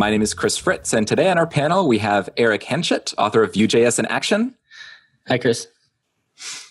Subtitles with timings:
[0.00, 3.42] My name is Chris Fritz, and today on our panel we have Erik Hanchett, author
[3.42, 4.54] of Vue.js in Action.
[5.28, 5.68] Hi, Chris.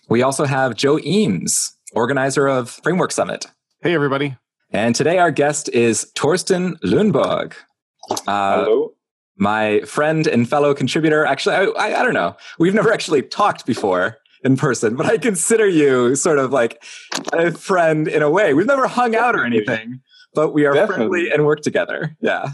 [0.10, 3.46] We also have Joe Eames, organizer of Framework Summit.
[3.84, 4.36] Hey, everybody.
[4.72, 7.54] And today our guest is Thorsten Lünborg.
[8.28, 8.94] Uh, Hello.
[9.38, 11.24] My friend and fellow contributor.
[11.24, 12.36] Actually, I, I, I don't know.
[12.58, 16.84] We've never actually talked before in person, but I consider you sort of like
[17.32, 18.56] a friend in a way.
[18.56, 20.02] We've never hung out or anything,
[20.34, 20.96] but we are Definitely.
[20.96, 22.18] friendly and work together.
[22.22, 22.54] Yeah.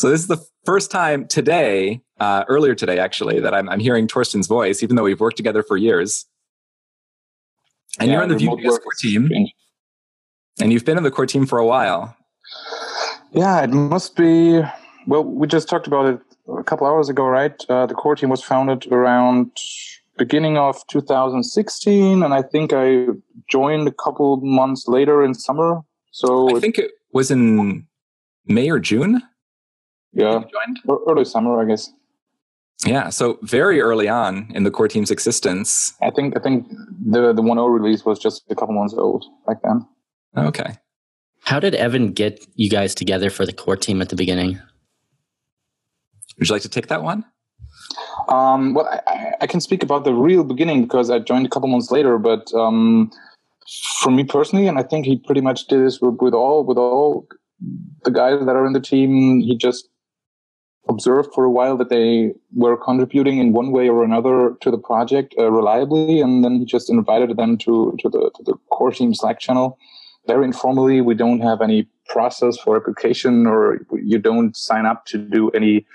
[0.00, 4.08] So this is the first time today, uh, earlier today actually, that I'm, I'm hearing
[4.08, 6.24] Thorsten's voice, even though we've worked together for years.
[7.98, 9.52] And Yeah, you're on the work core team, strange.
[10.58, 12.16] and you've been in the core team for a while.
[13.32, 14.62] Yeah, it must be.
[15.06, 17.62] Well, we just talked about it a couple hours ago, right?
[17.68, 19.50] Uh, the core team was founded around
[20.16, 23.08] beginning of 2016, and I think I
[23.50, 25.82] joined a couple months later in summer.
[26.10, 27.86] So I think it was in
[28.46, 29.20] May or June.
[30.12, 30.80] Yeah, joined.
[31.08, 31.90] early summer, I guess.
[32.86, 35.92] Yeah, so very early on in the core team's existence.
[36.02, 36.66] I think I think
[37.04, 39.86] the the 1.0 release was just a couple months old back then.
[40.36, 40.78] Okay.
[41.44, 44.58] How did Evan get you guys together for the core team at the beginning?
[46.38, 47.24] Would you like to take that one?
[48.28, 51.48] Um, well, I- I, I can speak about the real beginning because I joined a
[51.50, 52.18] couple months later.
[52.18, 53.10] But um,
[54.00, 56.78] for me personally, and I think he pretty much did this with, with all with
[56.78, 57.26] all
[58.04, 59.40] the guys that are in the team.
[59.40, 59.88] He just
[60.90, 64.82] observed for a while that they were contributing in one way or another to the
[64.90, 68.92] project uh, reliably, and then he just invited them to to the to the core
[68.92, 69.78] team Slack channel.
[70.26, 73.80] Very informally, we don't have any process for application, or
[74.12, 75.86] you don't sign up to do any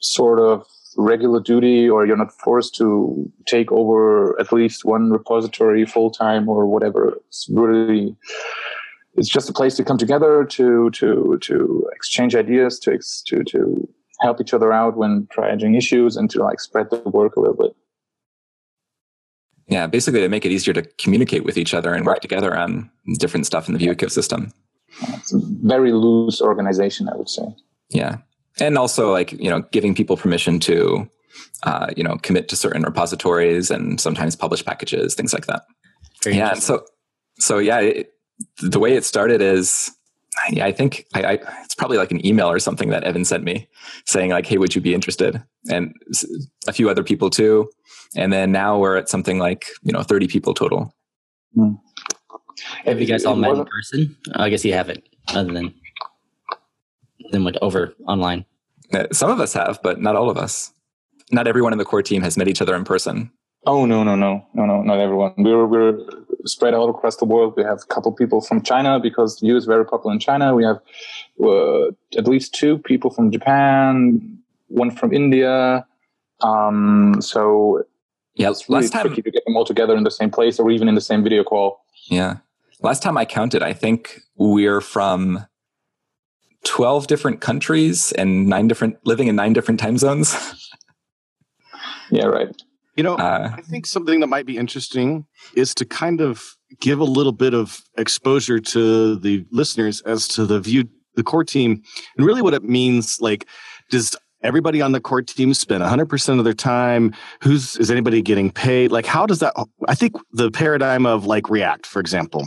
[0.00, 0.66] sort of
[0.98, 6.48] regular duty or you're not forced to take over at least one repository full time
[6.48, 8.16] or whatever it's really
[9.16, 13.88] it's just a place to come together to to to exchange ideas to to to
[14.20, 17.56] help each other out when triaging issues and to like spread the work a little
[17.56, 17.72] bit
[19.68, 22.22] Yeah, basically to make it easier to communicate with each other and work Right.
[22.22, 24.52] together on different stuff in the Vue ecosystem.
[25.08, 27.42] it's a very loose organization i would say
[27.90, 28.18] Yeah.
[28.58, 31.06] And also like, you know, giving people permission to
[31.64, 35.62] uh, you know, commit to certain repositories and sometimes publish packages, things like that.
[36.24, 36.52] Very yeah.
[36.52, 36.84] And so,
[37.38, 38.12] so yeah, it,
[38.62, 39.90] the way it started is,
[40.50, 41.32] yeah, I think I, I,
[41.64, 43.68] it's probably like an email or something that Evan sent me
[44.04, 45.42] saying like, Hey, would you be interested?
[45.70, 45.94] And
[46.66, 47.70] a few other people too.
[48.16, 50.94] And then now we're at something like, you know, 30 people total.
[52.84, 54.16] Have you guys all met in person?
[54.34, 55.74] I guess you haven't, other than
[57.30, 58.44] than what over online.
[58.92, 60.72] Uh, Some of us have, but not all of us.
[61.32, 63.32] Not everyone in the core team has met each other in person.
[63.66, 65.34] Oh no no no no no not everyone.
[65.36, 65.98] We're we're
[66.44, 67.54] spread out across the world.
[67.56, 70.54] We have a couple people from China because Vue is very popular in China.
[70.54, 70.78] We have
[71.42, 74.38] uh, at least two people from Japan,
[74.68, 75.84] one from India.
[76.42, 77.82] Um, so
[78.36, 80.60] Yeah, it's really last time tricky to get them all together in the same place
[80.60, 81.80] or even in the same video call.
[82.08, 82.36] Yeah.
[82.82, 85.44] Last time I counted, I think we're from
[86.64, 90.36] 12 different countries and nine different, living in nine different time zones.
[92.08, 92.54] Yeah, right.
[92.96, 96.98] You know, Uh, I think something that might be interesting is to kind of give
[96.98, 100.84] a little bit of exposure to the listeners as to the Vue,
[101.14, 101.82] the core team,
[102.16, 103.18] and really what it means.
[103.20, 103.46] Like,
[103.90, 107.14] does everybody on the core team spend 100% of their time?
[107.42, 108.92] Who's is anybody getting paid?
[108.92, 109.54] Like, how does that?
[109.88, 112.46] I think the paradigm of like React, for example,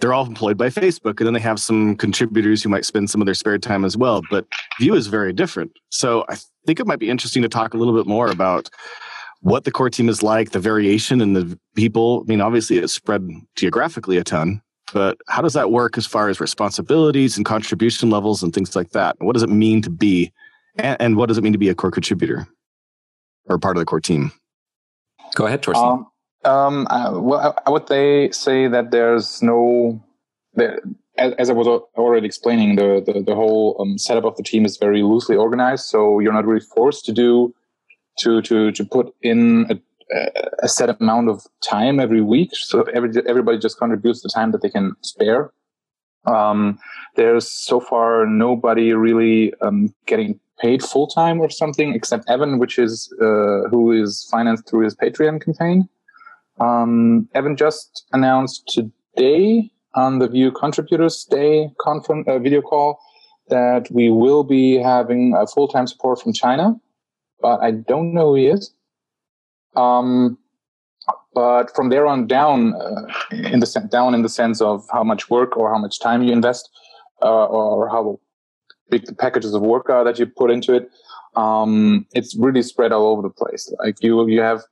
[0.00, 3.20] they're all employed by Facebook, and then they have some contributors who might spend some
[3.22, 4.20] of their spare time as well.
[4.30, 4.46] But
[4.78, 5.72] Vue is very different.
[5.88, 8.68] So I think it might be interesting to talk a little bit more about
[9.40, 12.22] what the core team is like, the variation in the people.
[12.24, 16.28] I mean, obviously it's spread geographically a ton, but how does that work as far
[16.28, 19.16] as responsibilities and contribution levels and things like that?
[19.18, 20.32] What does it mean to be,
[20.76, 22.46] and, and what does it mean to be a core contributor
[23.46, 24.32] or part of the core team?
[25.34, 25.84] go ahead, Thorsten.
[25.84, 26.06] Um,
[26.44, 30.02] um, uh, well, I, I would they say that there's no,
[30.54, 30.80] there,
[31.18, 31.66] as, as I was
[31.96, 35.86] already explaining, the the, the whole um, setup of the team is very loosely organized.
[35.86, 37.54] So you're not really forced to do
[38.20, 39.76] to to to put in a,
[40.62, 42.50] a set amount of time every week.
[42.52, 45.52] So every everybody just contributes the time that they can spare.
[46.26, 46.78] Um,
[47.16, 52.78] there's so far nobody really um, getting paid full time or something, except Evan, which
[52.78, 55.88] is uh, who is financed through his Patreon campaign.
[56.60, 63.00] Um, Evan just announced today on the Vue Contributors Day conference uh, video call
[63.48, 66.78] that we will be having a full time support from China,
[67.40, 68.72] but I don't know who he is.
[69.76, 70.38] Um,
[71.34, 75.30] but from there on down, uh, in the down in the sense of how much
[75.30, 76.68] work or how much time you invest,
[77.22, 78.18] uh, or how
[78.90, 80.90] big the packages of work are that you put into it,
[81.36, 83.72] um, it's really spread all over the place.
[83.78, 84.62] Like you, you have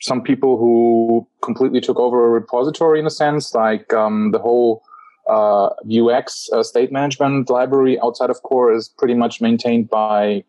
[0.00, 4.82] some people who completely took over a repository in a sense, like um, the whole
[5.28, 10.44] uh, Vuex uh, state management library outside of core is pretty much maintained by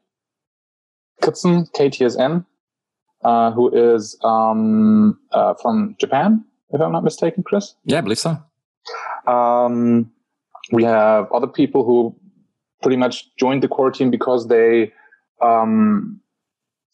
[1.21, 2.45] Kitsn, KTSN,
[3.23, 7.75] uh, who is um, uh, from Japan, if I'm not mistaken, Chris.
[7.85, 8.37] Yeah, I believe so.
[9.27, 10.11] Um,
[10.71, 12.15] we have other people who
[12.81, 14.93] pretty much joined the core team because they
[15.41, 16.19] um,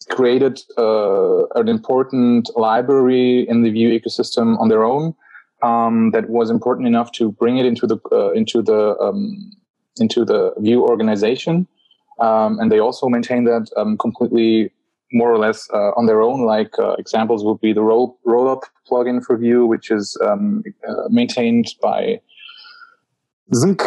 [0.10, 5.16] created uh, an important library in the Vue ecosystem on their own
[5.64, 9.52] um, that was important enough to bring it into the uh, into the um,
[10.00, 11.68] into the Vue organization,
[12.20, 14.72] um, and they also maintain that um, completely
[15.12, 16.46] more or less uh, on their own.
[16.46, 21.08] Like uh, examples would be the roll rollup plugin for Vue, which is um, uh,
[21.10, 22.22] maintained by
[23.54, 23.82] Zinc.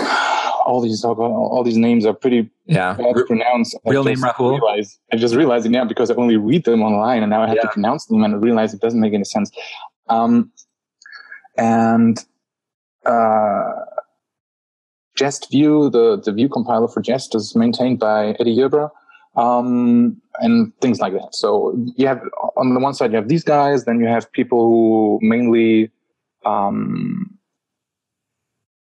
[0.67, 3.75] All these all these names are pretty yeah bad to pronounce.
[3.87, 4.87] Real I name Rahul.
[5.13, 7.61] I just realized it now because I only read them online, and now I have
[7.61, 9.51] to pronounce them, and I realize it doesn't make any sense.
[10.09, 10.53] Um,
[11.57, 12.25] and
[13.07, 13.73] uh,
[15.19, 18.91] Jest Vue, the the Vue compiler for Jest, is maintained by Eddie Yerburgh,
[19.37, 21.35] um, and things like that.
[21.35, 22.21] So you have
[22.57, 25.91] on the one side you have these guys, then you have people who mainly
[26.47, 27.39] um,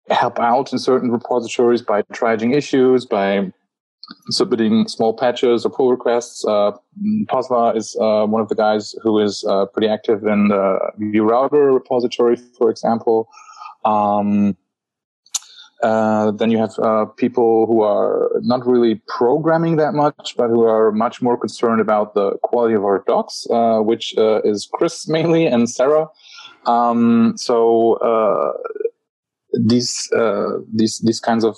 [0.08, 3.52] help out in certain repositories by triaging issues, by
[4.30, 6.44] submitting small patches or pull requests.
[6.46, 6.72] Uh,
[7.26, 11.22] posva is uh, one of the guys who is uh, pretty active in the Vue
[11.22, 13.28] Router repository, for example.
[13.84, 14.56] Um,
[15.84, 20.62] uh, then you have uh, people who are not really programming that much, but who
[20.62, 25.06] are much more concerned about the quality of our docs, uh, which uh, is Chris
[25.06, 26.06] mainly and Sarah.
[26.64, 28.52] Um, so uh,
[29.52, 30.10] these
[30.72, 31.54] these these kinds of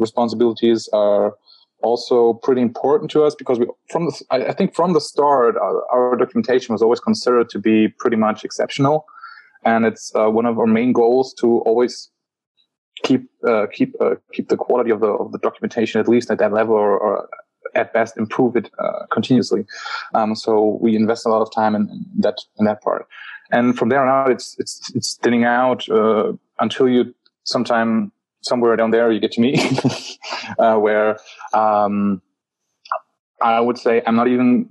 [0.00, 1.36] responsibilities are
[1.82, 5.84] also pretty important to us because we from the, I, think from the start our,
[5.92, 9.06] our documentation was always considered to be pretty much exceptional,
[9.64, 12.10] and it's one of our main goals to always
[13.02, 16.38] keep uh, keep uh, keep the quality of the of the documentation at least at
[16.38, 17.28] that level or, or
[17.74, 19.64] at best improve it uh, continuously.
[20.14, 23.06] Um, so we invest a lot of time in, in that in that part,
[23.52, 27.14] and from there on out, it's it's it's thinning out uh, until you
[27.44, 28.12] sometime
[28.42, 29.54] somewhere down there you get to me,
[30.58, 31.18] uh, where
[31.52, 32.22] um,
[33.40, 34.68] I would say I'm not even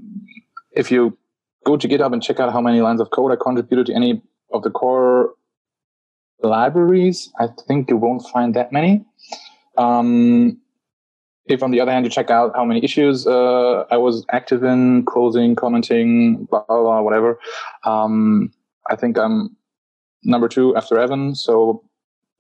[0.72, 1.18] if you
[1.66, 4.22] go to GitHub and check out how many lines of code I contributed to any
[4.52, 5.34] of the core
[6.42, 9.06] libraries, I think you won't find that many.
[9.78, 10.60] Um,
[11.46, 14.64] if on the other hand you check out how many issues uh, I was active
[14.64, 17.40] in, closing, commenting, blah blah, blah whatever,
[17.86, 18.52] um,
[18.90, 19.56] I think I'm
[20.24, 21.36] number two after Evan.
[21.36, 21.84] So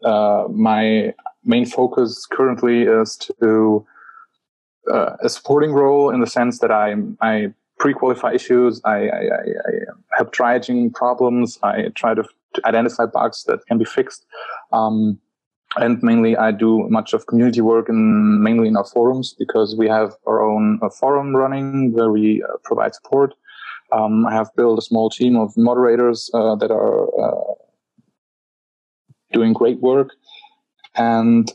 [0.03, 1.13] uh, my
[1.43, 3.85] main focus currently is to
[4.91, 9.41] uh, a supporting role in the sense that I I pre-qualify issues, I, I, I,
[9.67, 9.71] I
[10.17, 14.25] help triaging problems, I try to, to identify bugs that can be fixed.
[14.71, 15.19] Um,
[15.75, 19.87] and mainly I do much of community work in mainly in our forums because we
[19.87, 23.35] have our own uh, forum running where we uh, provide support.
[23.91, 27.53] Um, I have built a small team of moderators uh, that are uh,
[29.31, 30.11] doing great work,
[30.95, 31.51] and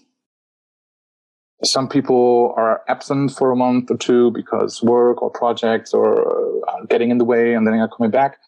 [1.63, 6.85] some people are absent for a month or two because work or projects or uh,
[6.89, 8.39] getting in the way, and then are coming back.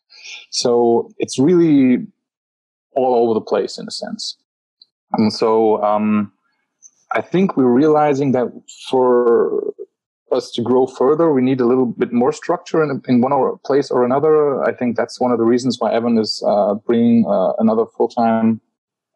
[0.50, 2.06] So it's really
[2.96, 4.36] all over the place in a sense.
[5.12, 6.32] And so um,
[7.12, 8.48] I think we're realizing that
[8.90, 9.74] for
[10.32, 13.58] us to grow further, we need a little bit more structure in, in one or
[13.64, 14.62] place or another.
[14.64, 18.08] I think that's one of the reasons why Evan is uh, bringing uh, another full
[18.08, 18.60] time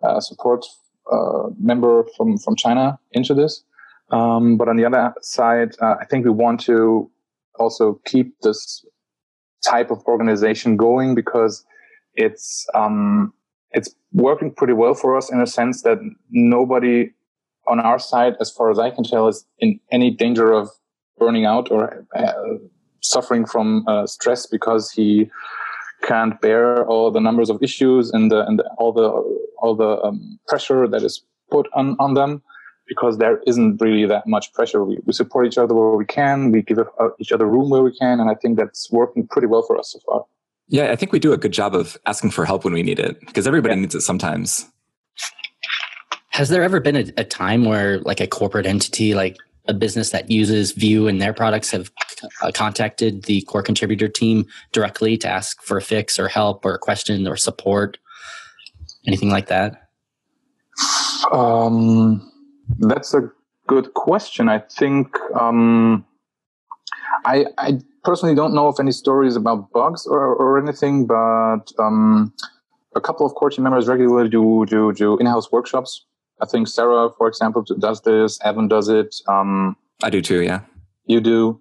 [0.02, 0.64] uh, support
[1.10, 3.64] uh, member from, from China into this.
[4.12, 7.10] Um, but on the other side, uh, I think we want to
[7.58, 8.84] also keep this
[9.64, 11.64] type of organization going because
[12.14, 13.32] it's um,
[13.72, 15.98] it's working pretty well for us in a sense that
[16.30, 17.10] nobody
[17.68, 20.68] on our side, as far as I can tell, is in any danger of
[21.18, 22.32] burning out or uh,
[23.00, 25.30] suffering from uh, stress because he
[26.02, 29.08] can't bear all the numbers of issues and the, and the, all the
[29.58, 32.42] all the um, pressure that is put on on them
[32.88, 34.84] because there isn't really that much pressure.
[34.84, 36.50] We, we support each other where we can.
[36.50, 39.46] We give uh, each other room where we can, and I think that's working pretty
[39.46, 40.24] well for us so far.
[40.70, 43.00] Yeah, I think we do a good job of asking for help when we need
[43.00, 43.80] it because everybody yeah.
[43.80, 44.66] needs it sometimes.
[46.28, 49.36] Has there ever been a, a, time where, like, a corporate entity, like
[49.66, 51.90] a business that uses Vue and their products, have
[52.40, 56.74] uh, contacted the core contributor team directly to ask for a fix or help or
[56.74, 57.98] a question or support?
[59.08, 59.88] Anything like that?
[61.32, 62.30] Um,
[62.78, 63.28] that's a
[63.66, 64.48] good question.
[64.48, 66.06] I think um,
[67.24, 72.32] I, I personally don't know of any stories about bugs or, or anything, but um,
[72.94, 76.04] a couple of core team members regularly do do do in-house workshops.
[76.40, 78.38] I think Sarah, for example, does this.
[78.42, 79.14] Evan does it.
[79.28, 80.42] Um, I do too.
[80.42, 80.60] Yeah,
[81.06, 81.60] you do.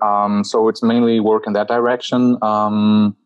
[0.00, 2.38] Um, so it's mainly work in that direction.
[2.42, 3.16] Um,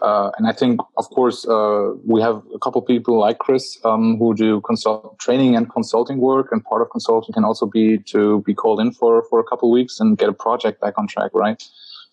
[0.00, 4.16] uh, and I think, of course, uh, we have a couple people like Chris um,
[4.18, 8.40] who do consult training and consulting work, and part of consulting can also be to
[8.42, 11.30] be called in for for a couple weeks and get a project back on track,
[11.34, 11.62] right?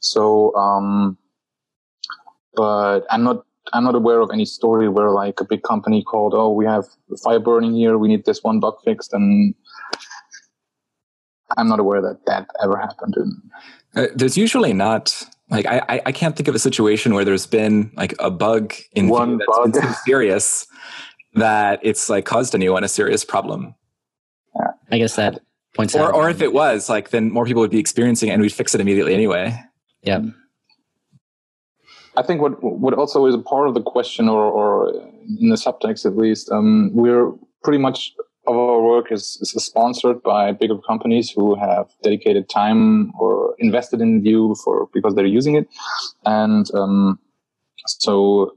[0.03, 1.17] So, um,
[2.55, 6.33] but I'm not I'm not aware of any story where like a big company called,
[6.35, 6.85] oh, we have
[7.23, 9.55] fire burning here, we need this one bug fixed, and
[11.57, 13.15] I'm not aware that that ever happened.
[13.95, 17.91] Uh, there's usually not like I I can't think of a situation where there's been
[17.95, 19.73] like a bug in one that's bug.
[19.73, 20.67] been so serious
[21.35, 23.73] that it's like caused anyone a serious problem.
[24.55, 24.71] Yeah.
[24.91, 25.39] I guess that
[25.75, 26.13] points or, out.
[26.13, 28.75] Or if it was like, then more people would be experiencing it and we'd fix
[28.75, 29.59] it immediately anyway.
[30.03, 30.21] Yeah.
[32.15, 34.93] I think what what also is a part of the question, or, or
[35.41, 37.31] in the subtext at least, um, we're
[37.63, 38.13] pretty much
[38.45, 44.01] of our work is, is sponsored by bigger companies who have dedicated time or invested
[44.01, 45.67] in Vue for because they're using it,
[46.25, 47.19] and um,
[47.87, 48.55] so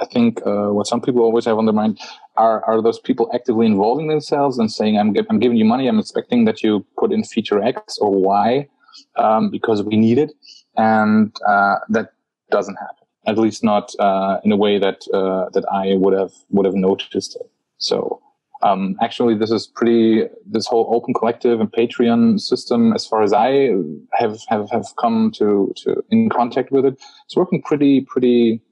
[0.00, 2.00] I think uh, what some people always have on their mind
[2.36, 5.86] are are those people actively involving themselves and saying, "I'm I'm giving you money.
[5.88, 8.68] I'm expecting that you put in feature X or Y
[9.16, 10.32] um, because we need it,"
[10.78, 12.12] and uh, that
[12.50, 13.06] doesn't happen.
[13.26, 16.74] At least not uh, in a way that uh, that I would have would have
[16.74, 17.50] noticed it.
[17.76, 18.22] So
[18.62, 20.24] um, actually, this is pretty.
[20.46, 23.70] This whole open collective and Patreon system, as far as I
[24.14, 26.94] have have, have come to to in contact with it,
[27.26, 28.62] it's working pretty pretty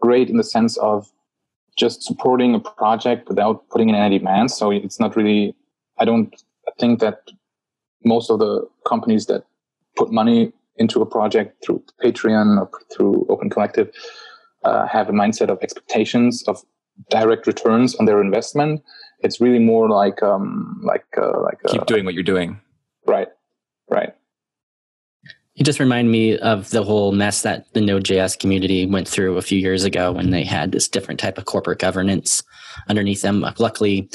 [0.00, 1.10] great in the sense of
[1.76, 4.54] just supporting a project without putting in any demands.
[4.54, 5.54] So it's not really.
[5.98, 6.34] I don't
[6.78, 7.28] think that
[8.04, 9.44] most of the companies that
[9.96, 13.90] put money into a project through Patreon or through Open Collective
[14.64, 16.62] uh, have a mindset of expectations of
[17.08, 18.82] direct returns on their investment.
[19.20, 22.60] It's really more like um, like uh, like keep doing what you're doing.
[23.06, 23.28] Right,
[23.90, 24.14] right.
[25.54, 29.42] You just remind me of the whole mess that the Node.js community went through a
[29.42, 32.42] few years ago when they had this different type of corporate governance
[32.88, 33.44] underneath them.
[33.58, 34.08] Luckily,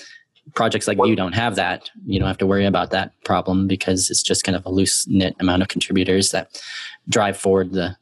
[0.54, 1.90] projects like Vue don't have that.
[2.06, 5.08] You don't have to worry about that problem because it's just kind of a loose
[5.08, 6.62] knit amount of contributors that
[7.10, 7.98] drive forward the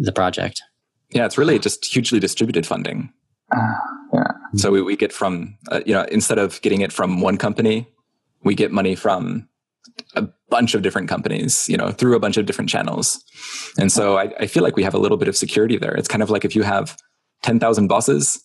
[0.00, 0.62] the project.
[1.10, 3.12] Yeah, it's really just hugely distributed funding.
[3.50, 3.72] Uh,
[4.12, 4.32] yeah.
[4.56, 7.88] So we, we get from uh, you know instead of getting it from one company,
[8.44, 9.48] we get money from
[10.14, 13.22] a bunch of different companies, you know, through a bunch of different channels.
[13.78, 15.94] And so I, I feel like we have a little bit of security there.
[15.94, 16.96] It's kind of like if you have
[17.42, 18.42] 10,000 bosses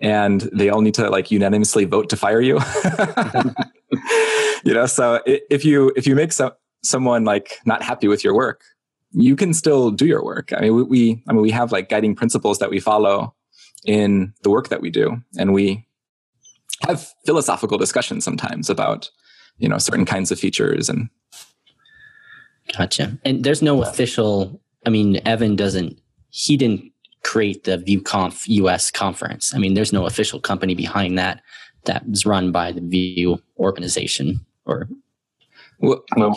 [0.00, 2.58] and they all need to like unanimously vote to fire you.
[4.64, 8.34] you know, so if you if you make so, someone like not happy with your
[8.34, 8.62] work,
[9.12, 10.52] you can still do your work.
[10.52, 13.34] I mean, we, we I mean we have like guiding principles that we follow
[13.84, 15.86] in the work that we do, and we
[16.82, 19.10] have philosophical discussions sometimes about
[19.58, 21.08] you know certain kinds of features and.
[22.76, 23.16] Gotcha.
[23.24, 24.60] And there's no official.
[24.84, 26.00] I mean, Evan doesn't.
[26.30, 26.90] He didn't
[27.26, 29.52] create the VueConf US conference.
[29.54, 31.42] I mean, there's no official company behind that
[31.84, 34.88] that was run by the Vue organization or.
[35.80, 36.34] Well, no,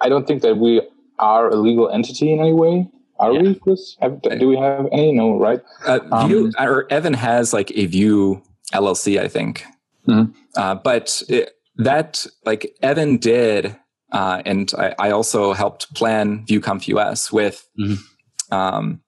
[0.00, 0.82] I don't think that we
[1.18, 2.88] are a legal entity in any way.
[3.18, 3.42] Are yeah.
[3.42, 3.96] we, Chris?
[4.00, 5.12] Have, do we have any?
[5.12, 5.60] No, right?
[5.86, 8.42] Uh, Vue, um, or Evan has like a Vue
[8.74, 9.64] LLC, I think.
[10.06, 10.32] Mm-hmm.
[10.54, 13.76] Uh, but it, that, like, Evan did,
[14.12, 18.54] uh, and I, I, also helped plan VueConf US with mm-hmm.
[18.54, 19.00] um,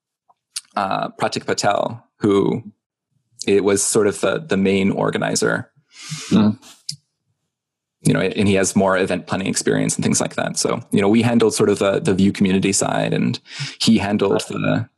[0.79, 2.63] uh, Pratik Patel, who
[3.49, 5.73] it was sort of the, the main organizer.
[6.31, 6.57] Mm.
[8.03, 10.57] You know, and he has more event planning experience and things like that.
[10.57, 13.41] So, you know, we handled sort of the, the Vue community side and
[13.81, 14.89] he handled the,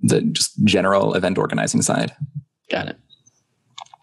[0.00, 2.14] the just general event organizing side.
[2.70, 2.96] Got it.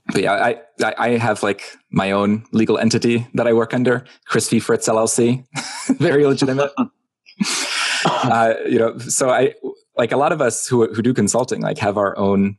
[0.07, 4.49] But yeah, I, I have like my own legal entity that I work under, Chris
[4.49, 4.59] V.
[4.59, 5.45] Fritz LLC.
[5.99, 6.71] Very legitimate.
[8.05, 9.53] uh, you know, so I
[9.97, 12.57] like a lot of us who who do consulting like have our own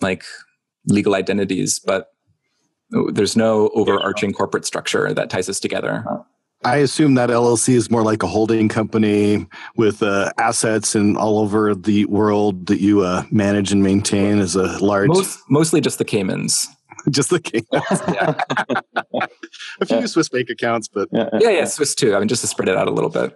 [0.00, 0.24] like
[0.86, 2.10] legal identities, but
[3.12, 6.04] There's no overarching corporate structure that ties us together.
[6.64, 9.46] I assume that LLC is more like a holding company
[9.76, 14.54] with uh, assets in all over the world that you uh, manage and maintain as
[14.54, 15.08] a large.
[15.08, 16.68] Most, mostly just the Caymans.
[17.10, 18.02] just the Caymans.
[18.14, 18.34] yeah.
[19.80, 20.06] a few Yeah.
[20.06, 22.14] Swiss bank accounts, but Yeah, Yeah, yeah, Swiss too.
[22.14, 23.34] I mean, just to spread it out a little bit.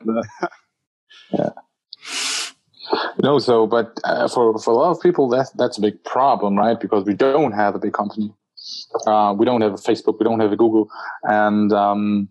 [3.23, 6.57] No, so but uh, for for a lot of people, that's that's a big problem,
[6.57, 6.79] right?
[6.79, 8.33] Because we don't have a big company,
[9.07, 10.89] uh, we don't have a Facebook, we don't have a Google,
[11.25, 12.29] and um,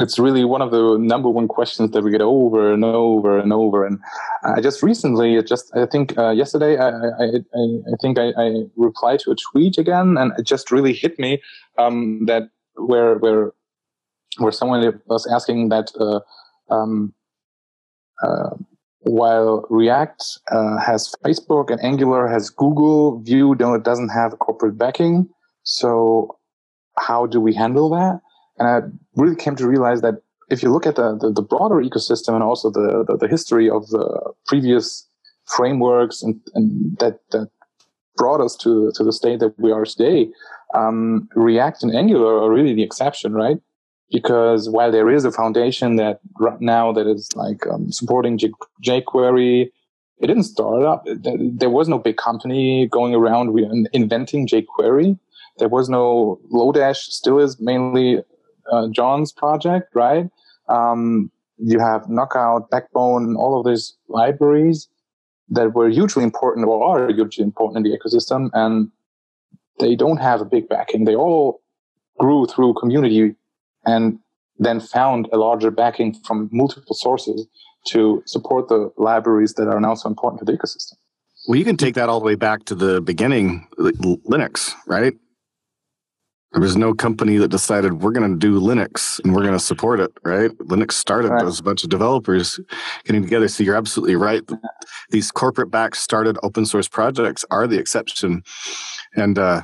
[0.00, 3.52] it's really one of the number one questions that we get over and over and
[3.52, 3.84] over.
[3.84, 3.98] And
[4.44, 8.64] I just recently, just I think uh, yesterday, I I, I, I think I, I
[8.76, 11.42] replied to a tweet again, and it just really hit me
[11.76, 12.44] um, that
[12.76, 13.52] where where
[14.38, 15.90] where someone was asking that.
[15.98, 16.20] Uh,
[16.70, 17.14] um,
[18.22, 18.50] uh,
[19.08, 20.22] while React
[20.52, 25.28] uh, has Facebook and Angular has Google, Vue don't, doesn't have corporate backing.
[25.62, 26.36] So
[26.98, 28.20] how do we handle that?
[28.58, 30.16] And I really came to realize that
[30.50, 33.70] if you look at the, the, the broader ecosystem and also the, the, the history
[33.70, 35.06] of the previous
[35.46, 37.48] frameworks and, and that, that
[38.16, 40.28] brought us to, to the state that we are today,
[40.74, 43.58] um, React and Angular are really the exception, right?
[44.10, 48.52] Because while there is a foundation that right now that is like um, supporting J-
[48.82, 49.70] jQuery,
[50.20, 51.04] it didn't start up.
[51.06, 53.56] There- was no big company going around
[53.92, 55.18] inventing jQuery.
[55.58, 56.96] There was no Lodash.
[56.96, 58.22] Still is mainly
[58.72, 60.28] uh, John's project, right?
[60.68, 64.88] Um, you have Knockout, Backbone, all of these libraries
[65.50, 68.90] that were hugely important or are hugely important in the ecosystem, and
[69.80, 71.04] they don't have a big backing.
[71.04, 71.60] They all
[72.18, 73.34] grew through community
[73.92, 74.18] and
[74.66, 77.38] then found a larger backing from multiple sources
[77.92, 80.94] to support the libraries that are now so important to the ecosystem.
[81.46, 83.46] well, you can take that all the way back to the beginning,
[84.32, 85.14] Linux, right?
[86.52, 89.66] There was no company that decided we're going to do Linux and we're going to
[89.72, 90.50] support it, right?
[90.72, 91.44] Linux started Right.
[91.44, 92.58] as a bunch of developers
[93.04, 93.48] getting together.
[93.48, 94.42] So you're absolutely right.
[95.10, 98.42] These corporate backed started open source projects are the exception.
[99.14, 99.60] And uh,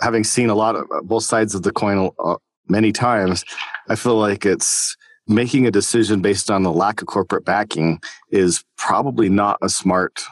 [0.00, 2.36] having seen a lot of uh, both sides of the coin uh,
[2.68, 3.44] many times,
[3.88, 8.00] I feel like it's making a decision based on the lack of corporate backing
[8.30, 10.22] is probably not a smart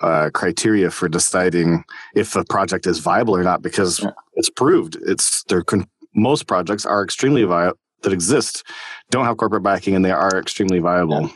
[0.00, 1.84] uh, criteria for deciding
[2.16, 4.10] if a project is viable or not because Yeah.
[4.34, 8.64] it's proved it's their con- most projects are extremely viable that exist
[9.10, 11.30] don't have corporate backing and they are extremely viable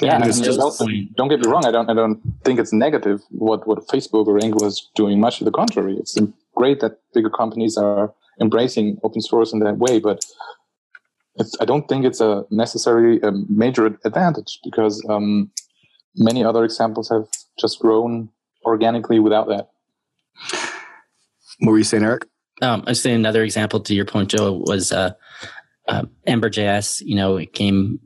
[0.00, 1.64] Yeah, And it's mean, just- that's the don't, get me wrong.
[1.66, 1.88] I don't.
[1.90, 5.20] I don't think it's negative what what Facebook or Angular is doing.
[5.20, 6.18] Much to the contrary, it's
[6.56, 9.98] great that bigger companies are embracing open source in that way.
[10.00, 10.24] But
[11.36, 15.50] it's, I don't think it's a necessarily a major advantage because um,
[16.16, 17.26] many other examples have
[17.58, 18.28] just grown
[18.64, 19.68] organically without that.
[21.60, 22.24] what were you saying eric
[22.62, 25.12] Um, I was saying another example to your point, Joe, was uh,
[25.86, 27.00] uh, Ember.js.
[27.04, 28.00] You know, it came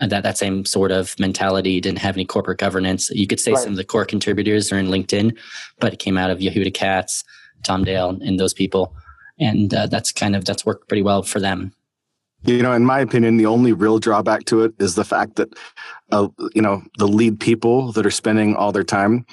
[0.00, 3.10] uh, that that same sort of mentality didn't have any corporate governance.
[3.10, 3.62] You could say Right.
[3.62, 5.36] some of the core contributors are in LinkedIn,
[5.80, 7.22] but it came out of Yehuda Katz,
[7.62, 8.94] Tom Dale, and those people,
[9.40, 11.72] and uh, that's kind of that's worked pretty well for them.
[12.44, 15.52] You know, in my opinion, the only real drawback to it is the fact that,
[16.10, 19.26] uh, you know, the lead people that are spending all their time,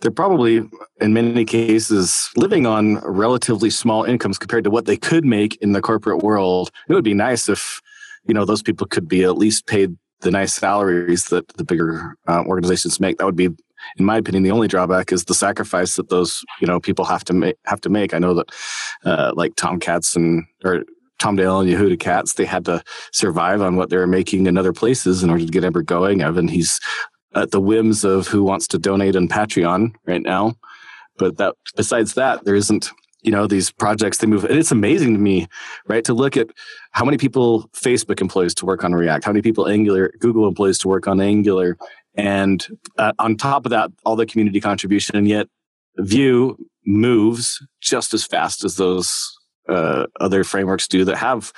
[0.00, 0.66] they're probably
[0.98, 5.72] in many cases living on relatively small incomes compared to what they could make in
[5.72, 6.70] the corporate world.
[6.88, 7.82] It would be nice if,
[8.26, 12.16] you know, those people could be at least paid the nice salaries that the bigger
[12.26, 13.18] uh, organizations make.
[13.18, 13.50] That would be,
[13.96, 17.24] in my opinion, the only drawback is the sacrifice that those you know people have
[17.24, 17.56] to make.
[17.64, 18.14] Have to make.
[18.14, 18.52] I know that,
[19.04, 20.84] uh, like Tom Katz and or
[21.18, 24.58] Tom Dale and Yehuda Katz, they had to survive on what they were making in
[24.58, 26.22] other places in order to get ever going.
[26.22, 26.80] Evan, he's
[27.34, 30.54] at the whims of who wants to donate on Patreon right now.
[31.16, 32.90] But that besides that, there isn't,
[33.22, 34.44] you know, these projects they move.
[34.44, 35.46] And it's amazing to me,
[35.86, 36.48] right, to look at
[36.90, 40.78] how many people Facebook employs to work on React, how many people Angular, Google employs
[40.78, 41.78] to work on Angular,
[42.16, 42.66] and
[42.98, 45.48] uh, on top of that, all the community contribution, and yet
[45.98, 49.32] Vue moves just as fast as those
[49.68, 51.52] uh, other frameworks do that have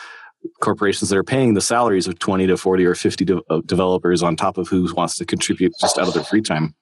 [0.60, 4.22] corporations that are paying the salaries of 20 to 40 or 50 de- uh, developers
[4.22, 6.74] on top of who wants to contribute just out of their free time.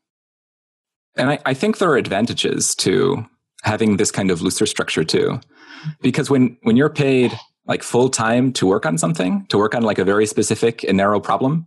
[1.17, 3.25] And I, I think there are advantages to
[3.63, 5.41] having this kind of looser structure too.
[6.03, 7.33] Because when, when you're paid
[7.67, 10.97] like full time to work on something, to work on like a very specific and
[10.97, 11.67] narrow problem,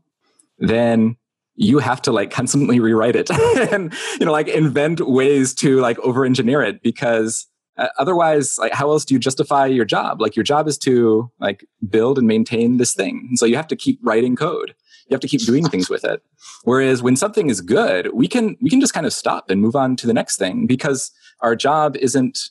[0.60, 1.18] then
[1.58, 3.30] you have to like constantly rewrite it
[3.72, 8.74] and, you know, like invent ways to like over engineer it because uh, otherwise, like
[8.74, 10.22] how else do you justify your job?
[10.22, 13.26] Like your job is to like build and maintain this thing.
[13.30, 14.74] And so you have to keep writing code.
[15.10, 16.22] You have to keep doing things with it.
[16.64, 19.76] Whereas when something is good, we can we can just kind of stop and move
[19.76, 22.50] on to the next thing because our job isn't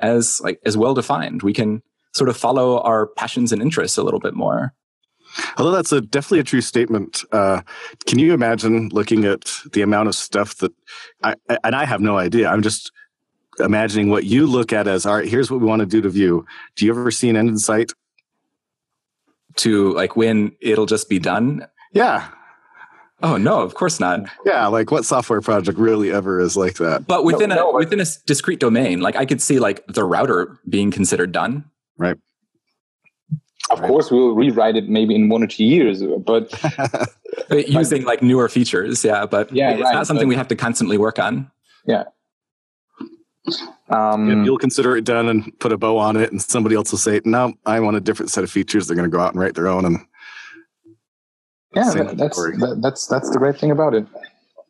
[0.00, 1.42] as like as well defined.
[1.42, 4.74] We can sort of follow our passions and interests a little bit more.
[5.56, 7.22] Although that's a definitely a true statement.
[7.32, 7.62] Uh,
[8.06, 10.72] can you imagine looking at the amount of stuff that
[11.22, 12.48] I and I have no idea.
[12.48, 12.92] I'm just
[13.58, 15.28] imagining what you look at as all right.
[15.28, 16.44] Here's what we want to do to Vue.
[16.76, 17.92] Do you ever see an end in sight?
[19.56, 21.66] To like when it'll just be done.
[21.92, 22.28] Yeah.
[23.22, 24.28] Oh no, of course not.
[24.44, 27.06] Yeah, like what software project really ever is like that?
[27.06, 30.04] But within No, a no, within a discrete domain, like I could see like the
[30.04, 31.64] router being considered done.
[31.96, 32.16] Right.
[33.70, 36.52] Of course, we'll rewrite it maybe in one or two years, but
[37.50, 39.02] using like newer features.
[39.04, 41.50] Yeah, but Yeah, it's right, not something but- we have to constantly work on.
[41.86, 42.04] Yeah.
[43.90, 46.90] Um, And you'll consider it done and put a bow on it, and somebody else
[46.90, 49.32] will say, "No, I want a different set of features." They're going to go out
[49.34, 49.98] and write their own, and
[51.76, 54.06] yeah, Same that, that's that, that's that's the great thing about it.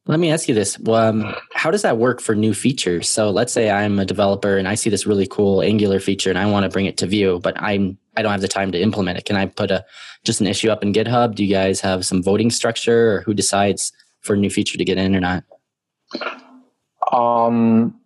[0.07, 3.09] Let me ask you this: um, How does that work for new features?
[3.09, 6.38] So, let's say I'm a developer and I see this really cool Angular feature and
[6.38, 8.81] I want to bring it to Vue, but I'm I don't have the time to
[8.81, 9.25] implement it.
[9.25, 9.85] Can I put a
[10.25, 11.35] just an issue up in GitHub?
[11.35, 14.85] Do you guys have some voting structure, or who decides for a new feature to
[14.85, 15.45] get in or not?
[17.11, 17.99] Um,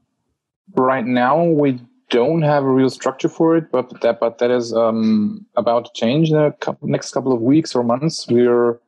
[0.77, 1.81] right now, we
[2.11, 5.91] don't have a real structure for it, but that but that is um, about to
[5.95, 8.27] change in the next couple of weeks or months.
[8.29, 8.81] We're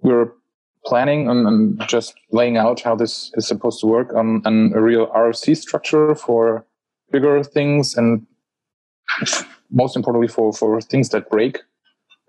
[0.00, 0.32] we're
[0.84, 4.80] planning and, and just laying out how this is supposed to work on, on a
[4.80, 6.66] real RFC structure for
[7.10, 8.26] bigger things and
[9.70, 11.58] most importantly for for things that break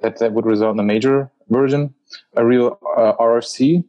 [0.02, 1.94] that that would result in a major version,
[2.36, 3.84] a real uh, RFC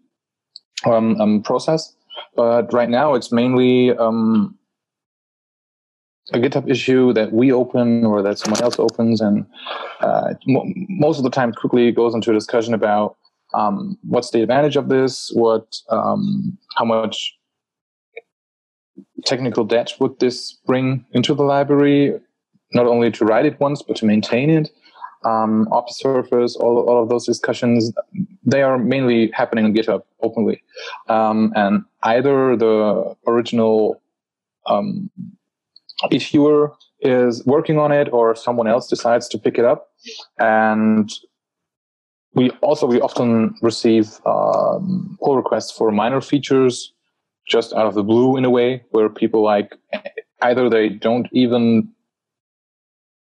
[0.87, 1.95] um, um, process.
[2.37, 4.57] But right now it's mainly um,
[6.33, 9.45] a GitHub issue that we open or that someone else opens, and
[10.01, 13.17] uh, mo- most of the time quickly goes into a discussion about
[13.55, 17.37] um, what's the advantage of this, what, um, how much
[19.25, 22.21] technical debt would this bring into the library,
[22.73, 24.71] not only to write it once but to maintain it.
[25.25, 27.91] Um, op surface, all, all of those discussions,
[28.45, 30.63] they are mainly happening on GitHub openly.
[31.09, 34.03] Um, and either the original
[34.67, 35.11] um,
[36.11, 39.89] issuer is working on it or someone else decides to pick it up.
[40.39, 41.11] And
[42.35, 46.93] we also we often receive um, pull requests for minor features
[47.49, 49.75] just out of the blue in a way where people like
[50.43, 51.89] either they don't even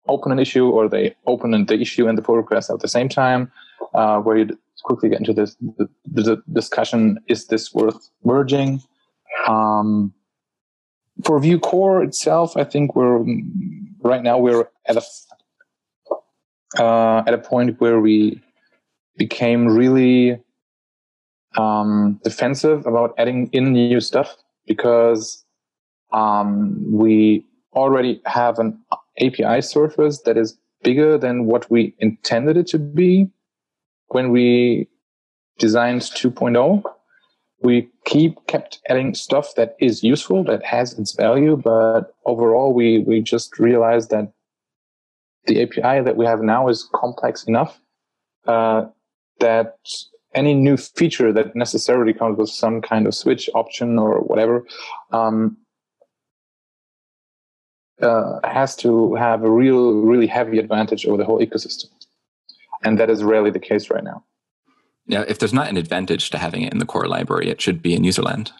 [0.08, 3.08] open an issue or they open the issue and the pull request at the same
[3.08, 3.50] time.
[3.94, 8.80] Uh, where you quickly get into this the, the discussion is this worth merging?
[9.46, 10.12] Um,
[11.24, 13.24] for vue core itself i think we're
[14.02, 15.02] right now we're at a
[16.78, 18.42] uh, at a point where we
[19.16, 20.40] became really
[21.56, 25.44] um, defensive about adding in new stuff because
[26.12, 28.78] um, we already have an
[29.20, 33.28] api surface that is bigger than what we intended it to be.
[34.08, 34.88] When we
[35.58, 36.82] designed 2.0
[37.62, 42.98] we keep kept adding stuff that is useful that has its value but overall we
[43.00, 44.32] we just realized that
[45.46, 47.80] the api that we have now is complex enough
[48.46, 48.84] uh,
[49.40, 49.76] that
[50.34, 54.64] any new feature that necessarily comes with some kind of switch option or whatever
[55.12, 55.56] um,
[58.02, 61.86] uh, has to have a real really heavy advantage over the whole ecosystem
[62.84, 64.22] and that is rarely the case right now
[65.06, 67.80] Yeah, if there's not an advantage to having it in the core library, it should
[67.80, 68.50] be in userland.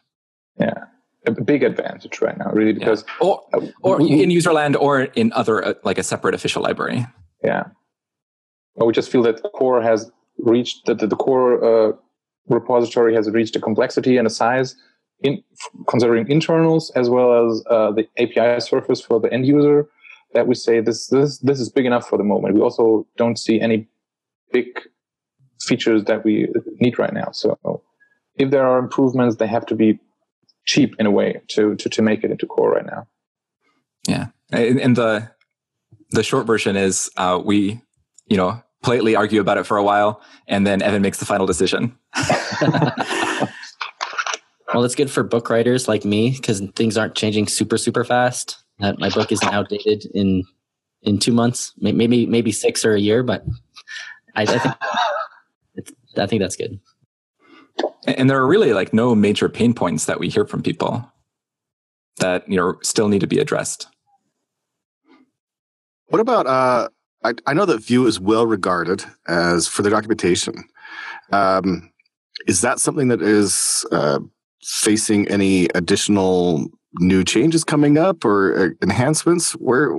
[0.58, 0.84] yeah
[1.26, 5.32] a big advantage right now really because Or uh, or we- in userland or in
[5.34, 7.04] other uh, like a separate official library.
[7.44, 7.64] yeah
[8.76, 11.92] but we just feel that core has reached that the, the core uh,
[12.48, 14.76] repository has reached a complexity and a size
[15.20, 15.42] in
[15.88, 19.88] considering internals as well as uh, the api surface for the end user
[20.34, 22.54] that we say this this this is big enough for the moment.
[22.54, 23.88] We also don't see any
[24.52, 24.66] big
[25.60, 26.48] features that we
[26.80, 27.30] need right now.
[27.32, 27.82] So
[28.36, 29.98] if there are improvements they have to be
[30.66, 33.06] cheap in a way to to, to make it into core right now.
[34.06, 35.30] Yeah, and, the
[36.10, 37.80] the short version is uh, we
[38.28, 41.44] you know politely argue about it for a while, and then Evan makes the final
[41.44, 41.96] decision.
[44.74, 48.58] Well, it's good for book writers like me because things aren't changing super super fast.
[48.82, 50.42] Uh, my book isn't outdated in
[51.02, 53.44] in two months, maybe maybe six or a year, but
[54.34, 54.74] I, I think
[55.76, 56.80] it's, I think that's good.
[58.06, 61.10] And there are really like no major pain points that we hear from people
[62.18, 63.86] that you know still need to be addressed.
[66.08, 66.46] What about?
[66.46, 66.88] Uh,
[67.26, 70.64] I, I know that Vue is well regarded as for their documentation.
[71.32, 71.90] Um,
[72.46, 74.20] is that something that is uh,
[74.62, 76.68] facing any additional
[77.00, 79.52] new changes coming up or uh, enhancements?
[79.52, 79.98] Where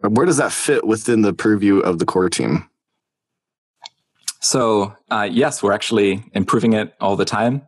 [0.00, 2.70] where does that fit within the purview of the core team?
[4.40, 7.62] So uh, yes, we're actually improving it all the time.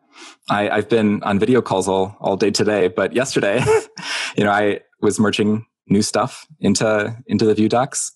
[0.49, 3.65] I, have been on video calls all all day today, but yesterday,
[4.37, 8.13] you know, I was merging new stuff into into the Vue docs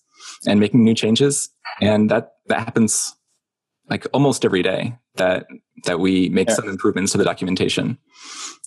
[0.47, 1.49] and making new changes,
[1.81, 3.15] and that that happens
[3.89, 5.45] like almost every day that
[5.85, 6.55] that we make yeah.
[6.55, 7.97] some improvements to the documentation.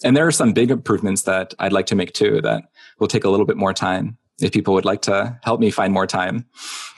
[0.04, 2.64] And there are some big improvements that I'd like to make too that
[3.00, 4.18] will take a little bit more time.
[4.40, 6.46] If people would like to help me find more time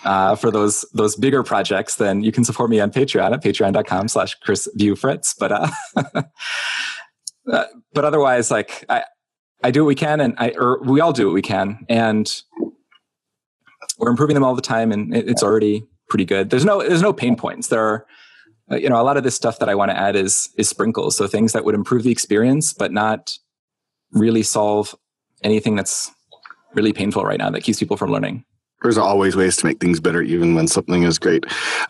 [0.04, 4.08] uh, for those those bigger projects, then you can support me on Patreon at patreon.com
[4.08, 5.34] slash Chris Fritz.
[5.34, 5.68] But uh,
[7.50, 7.64] uh,
[7.94, 9.04] but otherwise, like I
[9.62, 12.30] I do what we can, and I or we all do what we can, and
[14.00, 16.50] we're improving them all the time, and it, it's already pretty good.
[16.50, 17.68] There's no there's no pain points.
[17.68, 18.06] There are
[18.70, 20.68] uh, you know a lot of this stuff that I want to add is is
[20.68, 23.36] sprinkles, so things that would improve the experience, but not
[24.12, 24.94] really solve
[25.42, 26.10] anything that's
[26.74, 28.44] really painful right now that keeps people from learning.
[28.82, 31.44] There's always ways to make things better, even when something is great.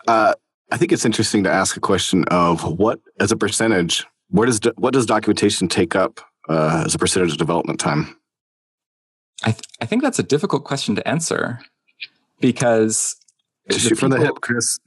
[0.07, 0.33] Uh,
[0.71, 4.59] I think it's interesting to ask a question of what, as a percentage, where does
[4.75, 6.19] what does documentation take up
[6.49, 8.15] uh, as a percentage of development time?
[9.43, 11.59] I th- I think that's a difficult question to answer
[12.41, 13.15] because
[13.69, 14.77] shoot from the hip, Chris.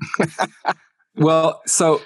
[1.17, 2.01] well, so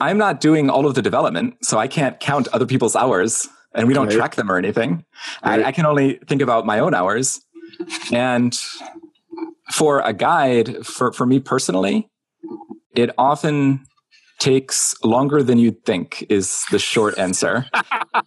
[0.00, 3.86] I'm not doing all of the development, so I can't count other people's hours, and
[3.86, 4.16] we don't right.
[4.16, 5.04] track them or anything.
[5.44, 5.60] Right.
[5.60, 7.40] I, I can only think about my own hours.
[8.12, 8.58] And
[9.70, 12.08] for a guide, for, for me personally,
[12.94, 13.86] it often
[14.38, 17.66] takes longer than you'd think is the short answer.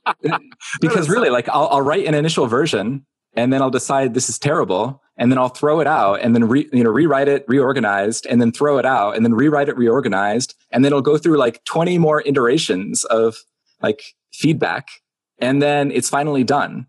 [0.81, 4.37] because really, like I'll, I'll write an initial version and then I'll decide this is
[4.37, 8.25] terrible and then I'll throw it out and then re, you know rewrite it reorganized
[8.27, 11.37] and then throw it out and then rewrite it reorganized and then it'll go through
[11.37, 13.37] like 20 more iterations of
[13.81, 14.87] like feedback
[15.39, 16.87] and then it's finally done.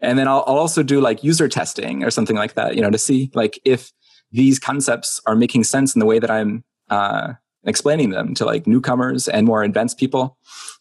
[0.00, 2.90] And then I'll, I'll also do like user testing or something like that you know
[2.90, 3.92] to see like if
[4.32, 8.66] these concepts are making sense in the way that I'm uh, explaining them to like
[8.66, 10.36] newcomers and more advanced people.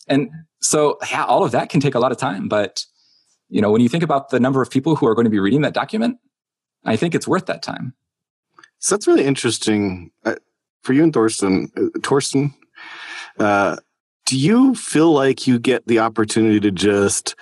[0.08, 0.30] And
[0.62, 2.86] so yeah all of that can take a lot of time but
[3.49, 5.39] you know when you think about the number of people who are going to be
[5.39, 6.17] reading that document
[6.86, 7.93] I think it's worth that time.
[8.79, 10.36] So that's really interesting uh,
[10.84, 11.71] for you and Thorsten.
[11.75, 12.53] Uh, Thorsten,
[13.39, 13.77] uh,
[14.25, 17.36] do you feel like you get the opportunity to just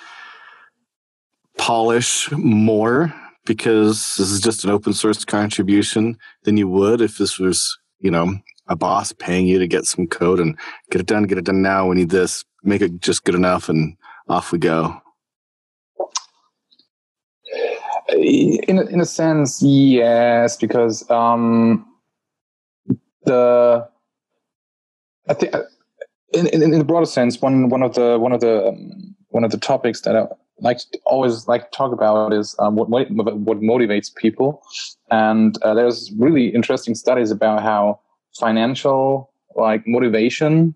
[1.58, 3.14] polish more
[3.46, 8.10] because this is just an open source contribution than you would if this was, you
[8.10, 8.34] know,
[8.68, 10.58] a boss paying you to get some code and
[10.90, 11.88] get it done, get it done now.
[11.88, 13.98] We need this, make it just good enough, and
[14.30, 15.02] off we go.
[18.18, 21.86] In a, in a sense, yes, because um,
[23.26, 23.88] the
[25.30, 25.64] I think uh,
[26.34, 29.44] in, in, in the broader sense, one one of the one of the um, one
[29.44, 30.28] of the topics that I
[30.60, 34.62] like always like to talk about is um, what what motivates people,
[35.12, 38.00] and uh, there's really interesting studies about how
[38.40, 40.76] financial like motivation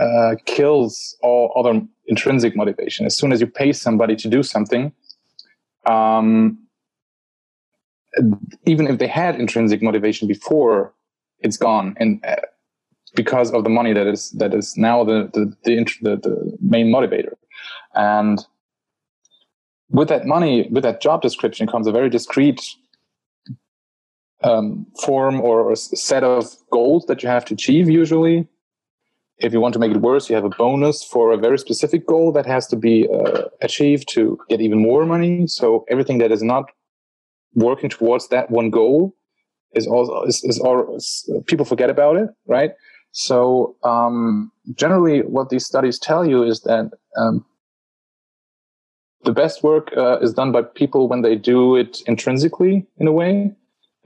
[0.00, 3.06] uh, kills all other intrinsic motivation.
[3.06, 4.92] As soon as you pay somebody to do something,
[5.86, 6.58] um,
[8.66, 10.92] even if they had intrinsic motivation before,
[11.40, 12.36] it's gone, and uh,
[13.14, 16.92] because of the money that is that is now the the the, the, the main
[16.92, 17.34] motivator,
[17.94, 18.46] and
[19.90, 22.62] with that money, with that job description comes a very discrete
[24.42, 28.48] um, form or a set of goals that you have to achieve usually
[29.38, 32.06] if you want to make it worse, you have a bonus for a very specific
[32.06, 35.46] goal that has to be uh, achieved to get even more money.
[35.46, 36.70] So everything that is not
[37.54, 39.14] working towards that one goal
[39.74, 42.72] is also is, is, all, is people forget about it, right?
[43.12, 47.44] So um, generally, what these studies tell you is that um,
[49.24, 53.12] the best work uh, is done by people when they do it intrinsically in a
[53.12, 53.52] way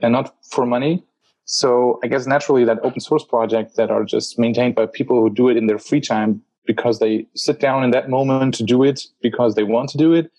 [0.01, 1.03] and not for money.
[1.47, 5.29] So I guess naturally that open source projects that are just maintained by people who
[5.29, 8.83] do it in their free time because they sit down in that moment to do
[8.83, 10.29] it because they want to do it,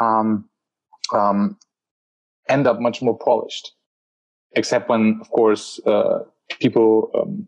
[0.00, 0.48] um,
[1.12, 1.58] um,
[2.48, 3.72] end up much more polished.
[4.52, 6.20] Except when, of course, uh,
[6.60, 7.46] people um,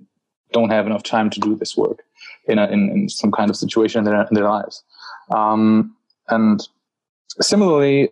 [0.53, 2.03] don't have enough time to do this work
[2.47, 4.85] in, a, in, in some kind of situation in their, in their lives.
[5.31, 5.97] Um,
[6.29, 6.69] and
[7.41, 8.11] similarly,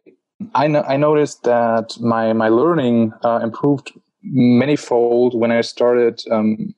[0.55, 3.93] I, no- I noticed that my my learning uh, improved
[4.33, 6.75] manyfold when I started um,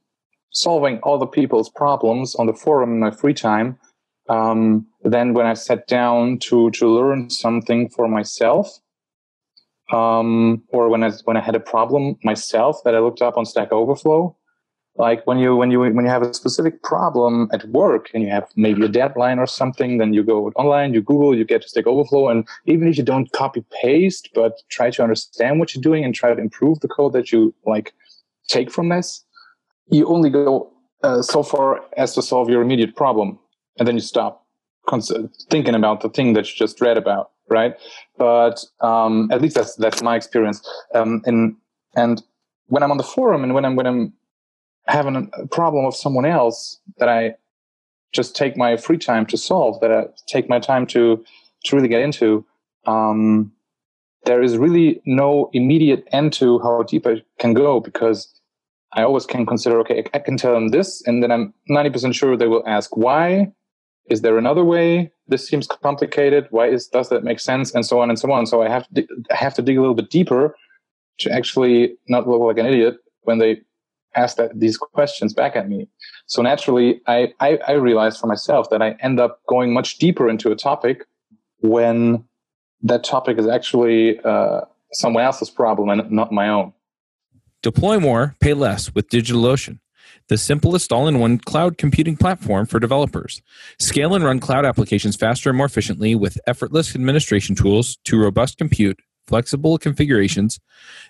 [0.50, 3.78] solving other people's problems on the forum in my free time.
[4.28, 8.80] Um, then when I sat down to to learn something for myself,
[9.92, 13.46] um, or when I when I had a problem myself that I looked up on
[13.46, 14.36] Stack Overflow,
[14.98, 18.30] like when you when you when you have a specific problem at work and you
[18.30, 21.68] have maybe a deadline or something then you go online you google you get to
[21.68, 22.28] stack overflow.
[22.28, 26.14] And even if you don't copy paste but try to understand what you're doing and
[26.14, 27.94] try to improve the code that you like
[28.48, 29.24] take from this
[29.88, 33.38] you only go uh, so far as to solve your immediate problem.
[33.78, 34.44] And then you stop
[34.88, 35.12] cons-
[35.50, 37.76] thinking about the thing that you just read about right?
[38.18, 40.68] But um, at least that's that's my experience.
[40.94, 41.56] Um, and
[41.96, 42.22] and
[42.68, 44.12] when i'm on the forum and when i'm when i'm
[44.88, 47.34] having a problem of someone else that I
[48.12, 51.24] just take my free time to solve, that I take my time to
[51.64, 52.44] to really get into,
[52.86, 53.52] um,
[54.24, 58.32] there is really no immediate end to how deep I can go because
[58.92, 62.36] I always can consider, okay, I can tell them this, and then I'm 90% sure
[62.36, 63.52] they will ask why.
[64.08, 65.12] Is there another way?
[65.26, 66.46] This seems complicated.
[66.50, 67.74] Why is does that make sense?
[67.74, 68.46] And so on and so on.
[68.46, 70.56] So I have to I have to dig a little bit deeper
[71.18, 73.60] to actually not look like an idiot when they
[74.14, 75.88] ask that, these questions back at me.
[76.26, 80.28] So naturally, I, I, I realized for myself that I end up going much deeper
[80.28, 81.04] into a topic
[81.60, 82.24] when
[82.82, 86.72] that topic is actually uh, someone else's problem and not my own.
[87.62, 89.80] Deploy more, pay less with DigitalOcean,
[90.28, 93.42] the simplest all in one cloud computing platform for developers.
[93.78, 98.58] Scale and run cloud applications faster and more efficiently with effortless administration tools to robust
[98.58, 100.58] compute flexible configurations,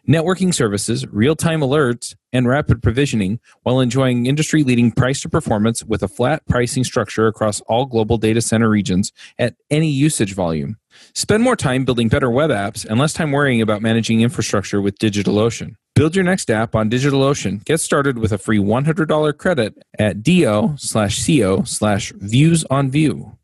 [0.09, 5.85] networking services, real time alerts, and rapid provisioning while enjoying industry leading price to performance
[5.85, 10.76] with a flat pricing structure across all global data center regions at any usage volume.
[11.14, 14.98] Spend more time building better web apps and less time worrying about managing infrastructure with
[14.98, 15.76] DigitalOcean.
[15.94, 17.64] Build your next app on DigitalOcean.
[17.64, 23.36] Get started with a free $100 credit at do slash co slash Views on Vue.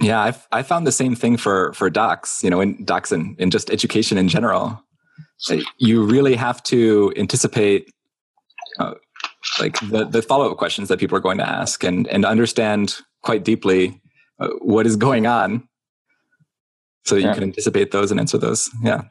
[0.00, 2.42] Yeah, I've, I found the same thing for for docs.
[2.42, 4.82] You know, in docs and in just education in general,
[5.78, 7.90] you really have to anticipate
[8.78, 8.94] uh,
[9.58, 12.96] like the the follow up questions that people are going to ask and and understand
[13.22, 14.00] quite deeply
[14.38, 15.68] uh, what is going on,
[17.04, 17.28] so yeah.
[17.28, 18.70] you can anticipate those and answer those.
[18.82, 19.02] Yeah.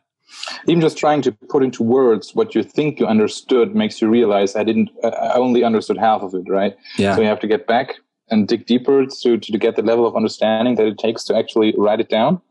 [0.68, 4.56] Even just trying to put into words what you think you understood makes you realize
[4.56, 4.90] I didn't.
[5.04, 6.76] I only understood half of it, right?
[6.98, 7.16] Yeah.
[7.16, 7.96] So you have to get back
[8.32, 11.74] and dig deeper to, to get the level of understanding that it takes to actually
[11.78, 12.42] write it down.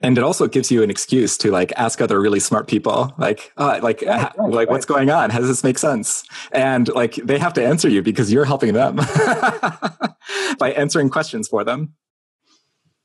[0.00, 3.52] And it also gives you an excuse to like ask other really smart people like
[3.56, 4.68] uh, like right, right, like right.
[4.68, 5.30] what's going on?
[5.30, 6.24] How does this make sense?
[6.52, 8.96] And like they have to answer you because you're helping them
[10.58, 11.94] by answering questions for them.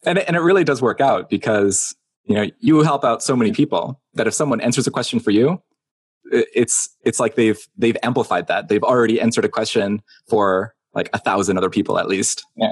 [0.06, 3.34] And it, and it really does work out because you know you help out so
[3.34, 5.62] many people that if someone answers a question for you
[6.32, 8.68] it's it's like they've they've amplified that.
[8.68, 12.46] They've already answered a question for like a thousand other people at least.
[12.56, 12.72] Yeah.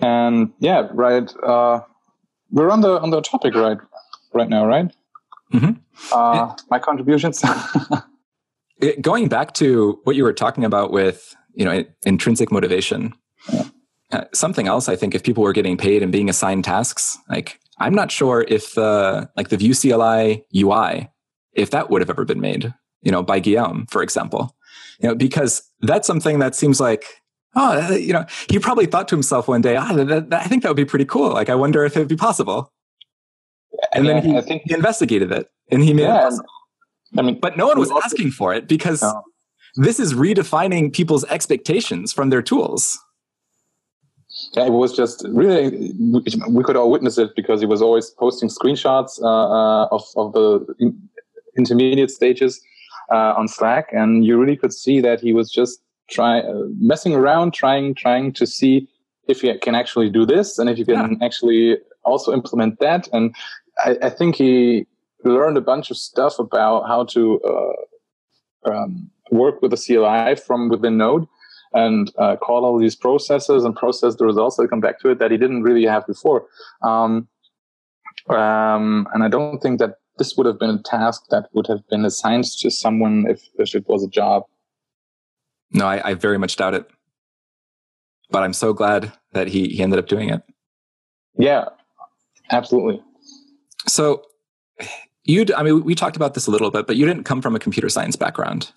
[0.00, 1.30] And yeah, right.
[1.42, 1.80] Uh,
[2.50, 3.78] we're on the on the topic right
[4.32, 4.92] right now, right?
[5.52, 5.72] Mm-hmm.
[6.12, 7.42] Uh, my contributions.
[8.80, 13.12] it, going back to what you were talking about with you know intrinsic motivation.
[13.52, 13.64] Yeah.
[14.12, 17.60] Uh, something else, I think, if people were getting paid and being assigned tasks, like
[17.78, 21.08] I'm not sure if the like the Vue CLI UI,
[21.52, 24.56] if that would have ever been made, you know, by Guillaume, for example
[25.00, 27.04] you know, because that's something that seems like,
[27.56, 30.62] oh, you know, he probably thought to himself one day, oh, that, that, I think
[30.62, 31.32] that would be pretty cool.
[31.32, 32.72] Like, I wonder if it would be possible.
[33.94, 36.48] And yeah, then he, I think, he investigated it and he made yeah, it possible.
[37.18, 39.22] I mean, but no one was asking for it because no.
[39.76, 42.98] this is redefining people's expectations from their tools.
[44.52, 45.92] Yeah, it was just really
[46.48, 50.32] we could all witness it because he was always posting screenshots uh, uh, of of
[50.32, 50.94] the
[51.58, 52.60] intermediate stages
[53.10, 57.14] uh, on Slack, and you really could see that he was just trying, uh, messing
[57.14, 58.88] around, trying trying to see
[59.28, 61.26] if you can actually do this and if you can yeah.
[61.26, 63.08] actually also implement that.
[63.12, 63.34] And
[63.78, 64.86] I, I, think he
[65.24, 70.68] learned a bunch of stuff about how to uh, um, work with the CLI from
[70.68, 71.26] within Node
[71.72, 75.18] and uh, call all these processes and process the results that come back to it
[75.20, 76.46] that he didn't really have before.
[76.82, 77.28] Um,
[78.28, 81.80] um, and I don't think that this would have been a task that would have
[81.88, 84.44] been assigned to someone if, if it was a job.
[85.72, 86.86] No, I, I very much doubt it.
[88.30, 90.42] But I'm so glad that he, he ended up doing it.
[91.38, 91.64] Yeah,
[92.50, 93.02] absolutely.
[93.88, 94.22] So
[95.24, 97.56] you, I mean, we talked about this a little bit, but you didn't come from
[97.56, 98.72] a computer science background.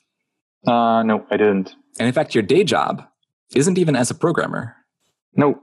[0.65, 1.75] Uh, no, I didn't.
[1.99, 3.05] And in fact, your day job
[3.53, 4.77] isn't even as a programmer.
[5.35, 5.61] No,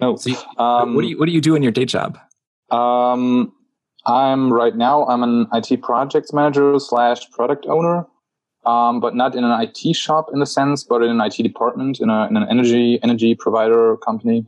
[0.00, 0.14] no.
[0.14, 2.18] So you, um, what do you what do you do in your day job?
[2.70, 3.52] Um,
[4.06, 8.06] I'm right now, I'm an IT project manager slash product owner,
[8.66, 12.00] um, but not in an IT shop in the sense, but in an IT department
[12.00, 14.46] in, a, in an energy energy provider company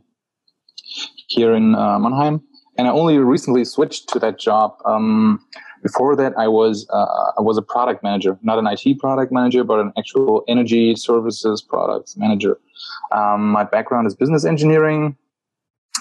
[1.27, 2.41] here in uh, Mannheim.
[2.77, 5.39] And I only recently switched to that job um,
[5.85, 9.63] before that, I was uh, I was a product manager, not an IT product manager,
[9.63, 12.57] but an actual energy services products manager.
[13.11, 15.15] Um, my background is business engineering,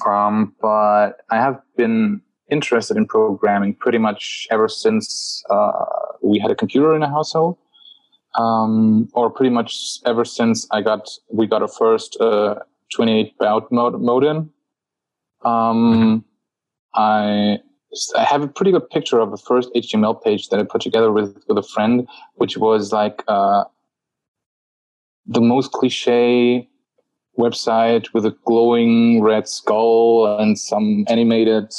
[0.06, 5.84] um, but I have been interested in programming pretty much ever since uh,
[6.22, 7.56] we had a computer in the household,
[8.38, 12.56] um, or pretty much ever since I got we got our first uh,
[12.92, 14.50] 28 baud modem.
[15.44, 16.24] Um,
[16.94, 17.58] I
[18.16, 21.12] I have a pretty good picture of the first HTML page that I put together
[21.12, 23.64] with with a friend, which was like uh,
[25.26, 26.68] the most cliche
[27.38, 31.72] website with a glowing red skull and some animated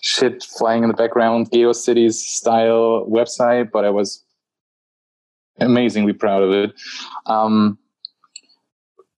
[0.00, 4.24] shit flying in the background, GeoCities style website, but I was
[5.58, 6.72] amazingly proud of it.
[7.26, 7.78] Um,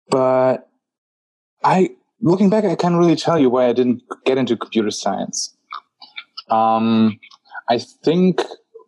[0.08, 0.68] but
[1.62, 5.54] I, looking back, I can't really tell you why I didn't get into computer science.
[6.48, 7.20] Um,
[7.68, 8.40] I think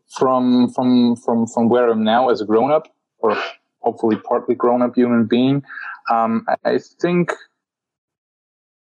[0.09, 2.89] from from from from where I'm now as a grown up,
[3.19, 3.37] or
[3.81, 5.63] hopefully partly grown up human being,
[6.11, 7.33] um, I, I think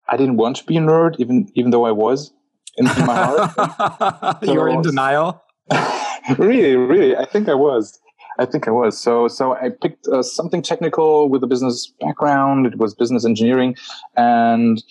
[0.07, 2.32] I didn't want to be a nerd, even even though I was
[2.78, 4.38] in, in my heart.
[4.43, 5.43] you were in denial.
[6.38, 7.99] really, really, I think I was.
[8.39, 8.97] I think I was.
[8.97, 12.65] So, so I picked uh, something technical with a business background.
[12.65, 13.76] It was business engineering,
[14.15, 14.82] and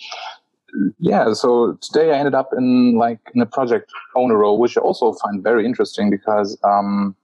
[0.99, 1.33] yeah.
[1.33, 5.13] So today I ended up in like in a project owner role, which I also
[5.13, 7.15] find very interesting because um,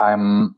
[0.00, 0.56] I'm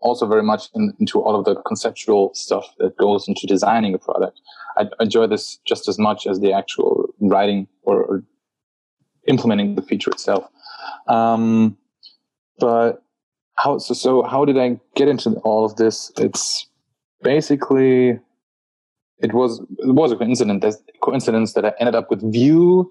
[0.00, 3.98] also very much in, into all of the conceptual stuff that goes into designing a
[3.98, 4.40] product.
[4.76, 8.22] I enjoy this just as much as the actual writing or, or
[9.30, 10.44] implementing the feature itself.
[11.06, 11.78] Um,
[12.58, 13.02] but
[13.56, 16.12] how so, so how did I get into all of this?
[16.18, 16.66] It's
[17.22, 18.18] basically
[19.20, 22.90] it was it was a coincidence that coincidence that I ended up with Vue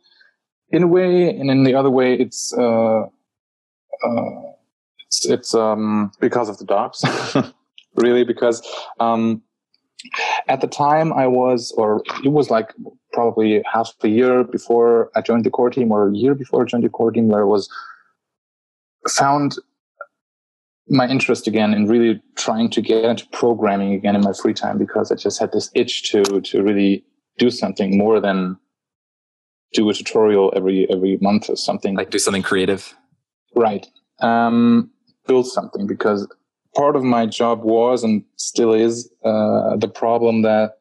[0.72, 4.42] in a way, and in the other way, it's uh, uh,
[5.06, 7.04] it's, it's um, because of the dogs,
[7.96, 8.62] really, because
[9.00, 9.42] um,
[10.48, 12.74] at the time I was, or it was like
[13.14, 16.66] probably half a year before I joined the core team, or a year before I
[16.66, 17.70] joined the core team, where I was
[19.07, 19.57] found
[20.88, 24.78] my interest again in really trying to get into programming again in my free time
[24.78, 27.03] because I just had this itch to to really
[27.38, 28.57] do something more than
[29.74, 31.95] do a tutorial every every month or something.
[31.95, 32.95] Like do something creative.
[33.55, 33.88] Right.
[34.20, 34.91] Um,
[35.28, 36.28] build something because
[36.76, 40.80] part of my job was and still is uh, the problem that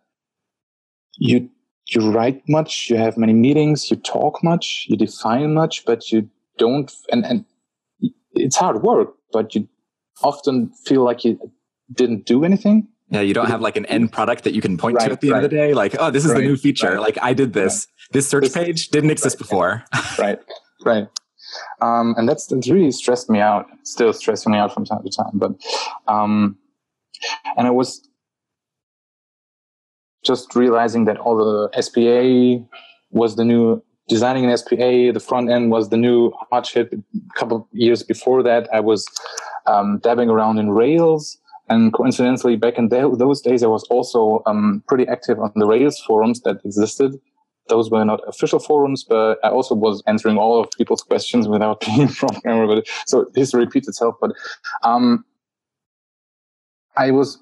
[1.16, 1.48] you
[1.88, 6.28] you write much, you have many meetings, you talk much, you define much, but you
[6.58, 7.44] don't and and
[8.32, 9.68] it's hard work, but you
[10.22, 11.38] often feel like you
[11.92, 12.88] didn't do anything.
[13.10, 15.20] Yeah, you don't have like an end product that you can point right, to at
[15.20, 15.36] the right.
[15.38, 15.72] end of the day.
[15.72, 17.00] Like, oh, this is right, the new feature.
[17.00, 17.86] Like, I did this.
[18.12, 19.84] This search page didn't exist before.
[20.18, 20.38] right,
[20.84, 21.08] right.
[21.80, 23.66] Um, and that's that's really stressed me out.
[23.84, 25.32] Still stressing me out from time to time.
[25.34, 25.52] But
[26.06, 26.58] um,
[27.56, 28.07] and I was
[30.28, 32.64] just realizing that all the SPA
[33.10, 35.12] was the new designing an SPA.
[35.18, 36.92] The front end was the new hot shit.
[36.92, 39.06] A couple of years before that, I was
[39.66, 41.38] um, dabbing around in Rails.
[41.70, 46.00] And coincidentally, back in those days, I was also um, pretty active on the Rails
[46.06, 47.12] forums that existed.
[47.68, 51.80] Those were not official forums, but I also was answering all of people's questions without
[51.86, 52.66] being a programmer.
[52.66, 54.14] But so history repeats itself.
[54.20, 54.32] But
[54.82, 55.24] um,
[56.96, 57.38] I was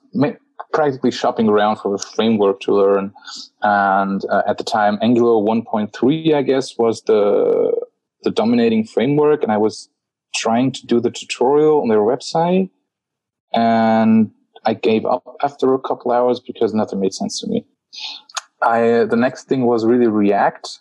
[0.72, 3.12] practically shopping around for a framework to learn,
[3.62, 7.72] and uh, at the time, Angular 1.3, I guess, was the
[8.22, 9.88] the dominating framework, and I was
[10.34, 12.68] trying to do the tutorial on their website
[13.56, 14.30] and
[14.64, 17.64] I gave up after a couple hours because nothing made sense to me.
[18.62, 20.80] I the next thing was really React.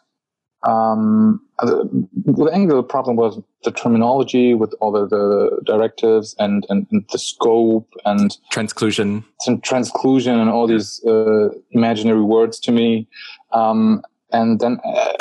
[0.66, 7.06] Um, the Angular problem was the terminology with all the, the directives and, and, and,
[7.12, 13.08] the scope and transclusion, some transclusion and all these uh, imaginary words to me.
[13.52, 14.02] Um,
[14.32, 15.14] and then uh,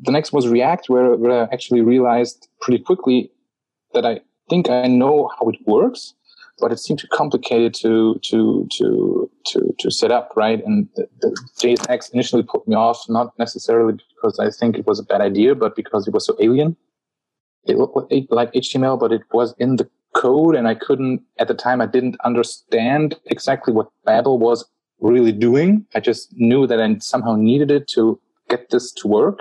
[0.00, 3.32] the next was React, where, where I actually realized pretty quickly
[3.92, 6.14] that I think I know how it works,
[6.58, 10.64] but it seemed too complicated to to to to to set up right.
[10.64, 14.98] And the, the JSX initially put me off, not necessarily because I think it was
[14.98, 16.76] a bad idea, but because it was so alien.
[17.64, 17.96] It looked
[18.30, 21.80] like HTML, but it was in the code, and I couldn't at the time.
[21.80, 24.64] I didn't understand exactly what Babel was
[25.00, 25.86] really doing.
[25.94, 29.40] I just knew that I somehow needed it to get this to work.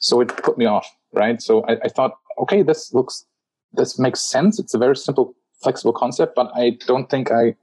[0.00, 1.40] So it put me off, right?
[1.42, 3.24] So I, I thought, okay, this looks
[3.72, 4.58] this makes sense.
[4.58, 7.54] It's a very simple, flexible concept, but I don't think I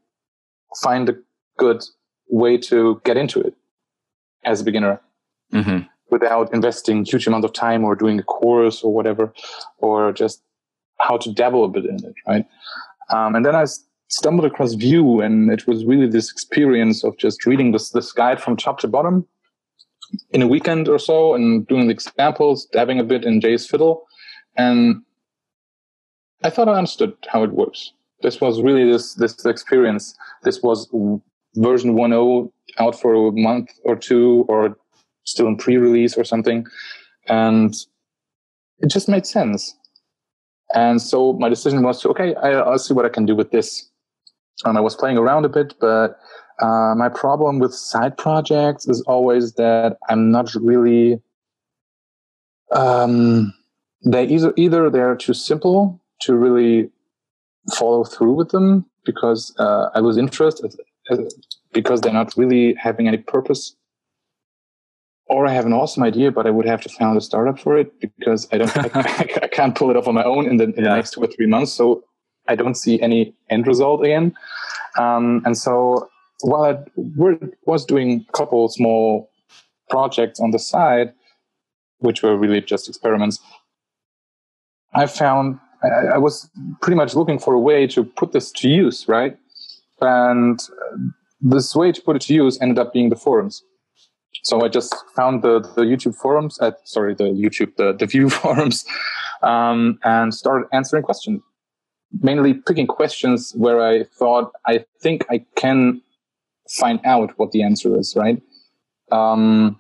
[0.84, 1.16] find a
[1.58, 1.84] good
[2.30, 3.56] way to get into it
[4.44, 5.02] as a beginner.
[5.54, 5.88] Mm-hmm.
[6.16, 9.34] Without investing huge amount of time or doing a course or whatever,
[9.80, 10.42] or just
[11.00, 12.46] how to dabble a bit in it, right?
[13.10, 13.66] Um, and then I
[14.08, 18.40] stumbled across Vue, and it was really this experience of just reading this this guide
[18.42, 19.16] from top to bottom
[20.32, 23.96] in a weekend or so, and doing the examples, dabbing a bit in JS Fiddle,
[24.56, 25.02] and
[26.44, 27.92] I thought I understood how it works.
[28.22, 30.16] This was really this this experience.
[30.44, 30.88] This was
[31.68, 32.52] version 1.0
[32.84, 34.78] out for a month or two, or
[35.26, 36.66] still in pre-release or something,
[37.28, 37.76] and
[38.80, 39.76] it just made sense.
[40.74, 43.52] And so my decision was to, okay, I, will see what I can do with
[43.52, 43.90] this.
[44.64, 46.18] And I was playing around a bit, but
[46.62, 51.22] uh, my problem with side projects is always that I'm not really.
[52.72, 53.54] Um,
[54.04, 56.90] they either either they're too simple to really
[57.74, 60.66] follow through with them because uh, I lose interest
[61.10, 61.18] uh,
[61.74, 63.76] because they're not really having any purpose
[65.28, 67.78] or I have an awesome idea, but I would have to found a startup for
[67.78, 70.66] it because I don't, I, I, can't pull it off on my own in the,
[70.66, 70.84] in yeah.
[70.84, 71.72] the next two or three months.
[71.72, 72.04] So
[72.48, 74.36] I don't see any end result again.
[74.98, 76.10] Um, and so
[76.42, 79.30] while I was doing a couple small
[79.90, 81.14] projects on the side,
[82.00, 83.40] which were really just experiments,
[84.94, 86.50] I found I, I was
[86.82, 89.38] pretty much looking for a way to put this to use, right?
[90.02, 90.60] And
[91.42, 93.64] this way to put it to use ended up being the forums.
[94.44, 98.30] So I just found the, the YouTube forums at, sorry, the YouTube, the, the Vue
[98.42, 98.86] forums,
[99.44, 101.42] um, and started answering questions,
[102.22, 106.02] mainly picking questions where I thought, I think I can
[106.70, 108.42] find out what the answer is, right?
[109.12, 109.80] Um,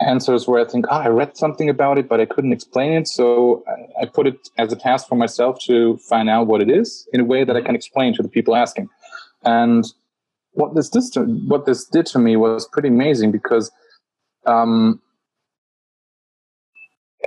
[0.00, 3.08] answers where I think, ah, I read something about it, but I couldn't explain it.
[3.08, 6.70] So I, I put it as a task for myself to find out what it
[6.70, 8.88] is in a way that I can explain to the people asking.
[9.44, 9.84] And
[10.52, 13.70] what this did to, what this did to me was pretty amazing because
[14.46, 15.00] um,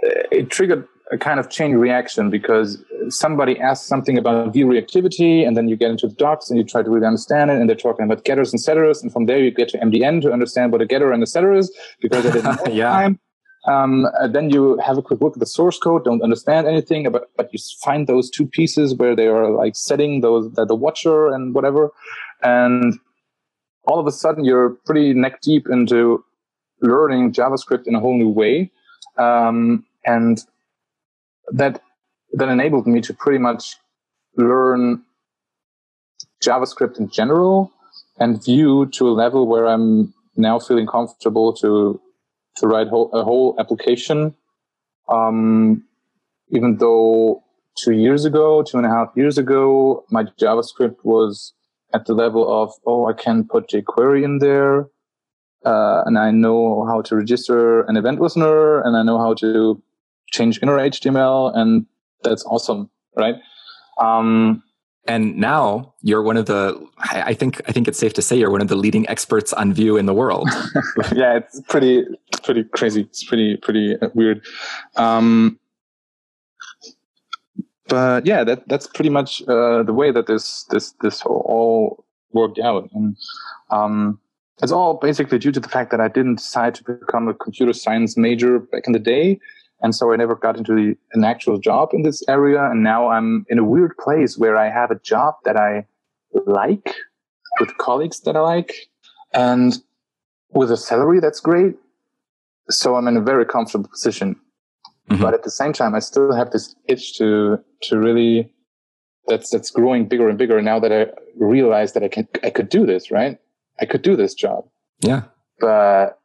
[0.02, 5.56] it triggered a kind of chain reaction because somebody asks something about Vue reactivity and
[5.56, 7.76] then you get into the docs and you try to really understand it and they're
[7.76, 10.82] talking about getters and setters and from there you get to MDN to understand what
[10.82, 11.72] a getter and a setter is
[12.02, 12.90] because I didn't yeah.
[12.90, 13.20] time.
[13.66, 17.30] Um, then you have a quick look at the source code, don't understand anything, but,
[17.38, 21.28] but you find those two pieces where they are like setting those, the, the watcher
[21.30, 21.92] and whatever.
[22.42, 23.00] And
[23.86, 26.24] all of a sudden you're pretty neck deep into
[26.82, 28.72] learning JavaScript in a whole new way.
[29.18, 30.44] Um, and
[31.52, 31.82] that,
[32.34, 33.76] that enabled me to pretty much
[34.38, 35.04] learn
[36.44, 37.72] JavaScript in general
[38.20, 42.00] and Vue to a level where I'm now feeling comfortable to,
[42.58, 44.36] to write whole, a whole application.
[45.10, 45.84] Um,
[46.50, 47.44] even though
[47.78, 51.54] two years ago, two and a half years ago, my JavaScript was
[51.94, 54.88] at the level of, oh, I can put jQuery in there.
[55.66, 59.82] Uh, and I know how to register an event listener and I know how to
[60.32, 61.56] change inner HTML.
[61.56, 61.86] And
[62.24, 62.90] that's awesome.
[63.16, 63.36] Right.
[63.98, 64.64] Um,
[65.06, 68.50] and now you're one of the, I think, I think it's safe to say you're
[68.50, 70.50] one of the leading experts on Vue in the world.
[71.14, 72.06] yeah, it's pretty,
[72.42, 73.02] pretty crazy.
[73.02, 74.44] It's pretty, pretty weird.
[74.96, 75.60] Um,
[77.94, 82.58] but yeah, that that's pretty much uh, the way that this this this all worked
[82.58, 83.16] out, and
[83.70, 84.20] um,
[84.64, 87.72] it's all basically due to the fact that I didn't decide to become a computer
[87.72, 89.40] science major back in the day,
[89.84, 93.10] and so I never got into the, an actual job in this area, and now
[93.10, 95.86] I'm in a weird place where I have a job that I
[96.48, 96.96] like
[97.60, 98.74] with colleagues that I like,
[99.36, 99.78] and
[100.52, 101.76] with a salary that's great.
[102.72, 104.40] So I'm in a very comfortable position.
[105.10, 105.22] Mm-hmm.
[105.22, 108.54] But at the same time, I still have this itch to to really
[109.28, 112.70] that's that's growing bigger and bigger now that I realize that I can I could
[112.70, 113.38] do this, right?
[113.80, 114.66] I could do this job.
[115.02, 115.24] Yeah.
[115.60, 116.20] But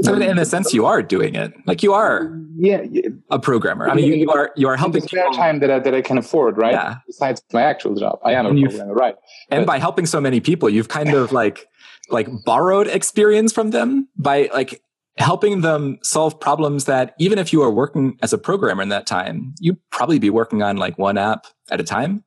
[0.00, 1.52] so in a sense, you are doing it.
[1.66, 2.82] Like you are, yeah,
[3.30, 3.88] a programmer.
[3.88, 5.02] I mean, you, you are you are helping.
[5.02, 6.72] spare time that I, that I can afford, right?
[6.72, 6.96] Yeah.
[7.06, 9.14] Besides my actual job, I am a programmer, right?
[9.50, 11.68] And but, by helping so many people, you've kind of like
[12.10, 14.82] like borrowed experience from them by like
[15.16, 19.06] helping them solve problems that even if you are working as a programmer in that
[19.06, 22.24] time, Vue'd probably be working on like one app at a time.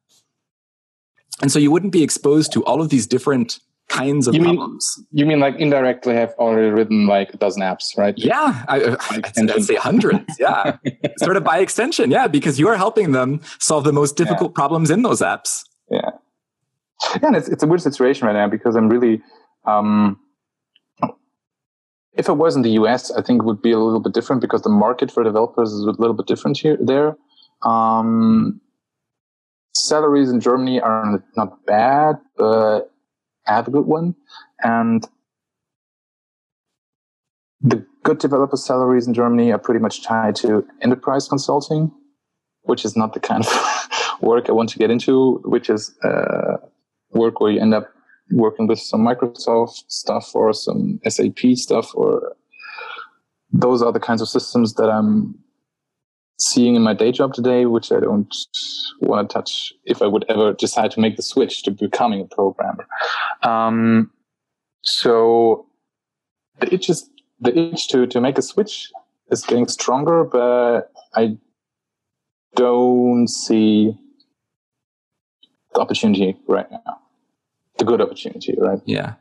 [1.42, 3.60] And so you wouldn't be exposed to all of these different
[3.90, 5.04] kinds of you problems.
[5.12, 8.14] You mean like indirectly have already written like a dozen apps, right?
[8.18, 10.26] Yeah, I, I'd, I'd say hundreds.
[10.40, 10.78] Yeah,
[11.18, 12.12] sort of by extension.
[12.12, 14.56] Yeah, because you are helping them solve the most difficult yeah.
[14.56, 15.64] problems in those apps.
[15.90, 16.10] Yeah,
[17.16, 19.22] yeah, and it's it's a weird situation right now because I'm really
[19.66, 20.20] um,
[22.18, 24.42] if it was in the US, I think it would be a little bit different
[24.42, 27.16] because the market for developers is a little bit different here there.
[27.62, 28.60] Um,
[29.76, 32.92] salaries in Germany are not bad, but
[33.48, 34.16] I have a good one.
[34.64, 35.08] And
[37.62, 41.92] the good developer salaries in Germany are pretty much tied to enterprise consulting,
[42.64, 43.88] which is not the kind of
[44.22, 46.58] work I want to get into, which is uh,
[47.12, 47.90] work where you end up
[48.32, 52.36] working with some Microsoft stuff or some SAP stuff, or
[53.52, 55.38] those are the kinds of systems that I'm
[56.40, 58.34] seeing in my day job today, which I don't
[59.02, 62.26] want to touch if I would ever decide to make the switch to becoming a
[62.26, 62.88] programmer.
[63.44, 64.12] Um,
[64.82, 65.66] so
[66.60, 67.10] the itch is
[67.40, 68.92] the itch to to make a switch
[69.32, 71.38] is getting stronger, but I
[72.56, 73.96] don't see
[75.74, 77.00] the opportunity right now.
[77.78, 78.80] The good opportunity, right?
[78.86, 79.14] Yeah.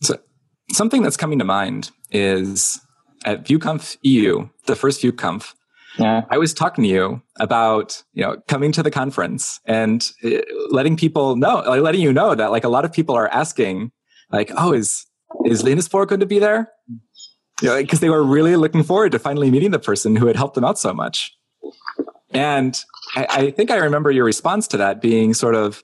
[0.00, 0.18] So
[0.72, 2.80] something that's coming to mind is
[3.24, 5.54] at VueConf EU, the first VueConf,
[5.98, 6.22] Yeah.
[6.30, 10.40] I was talking to you about, you know, coming to the conference and uh,
[10.70, 13.92] letting people know, like letting you know that like a lot of people are asking,
[14.30, 15.06] like, oh, is
[15.44, 16.70] is Linus Linusfor going to be there?
[17.60, 20.36] You know, because they were really looking forward to finally meeting the person who had
[20.36, 21.32] helped them out so much.
[22.30, 22.78] And
[23.14, 25.82] I, I think I remember your response to that being sort of,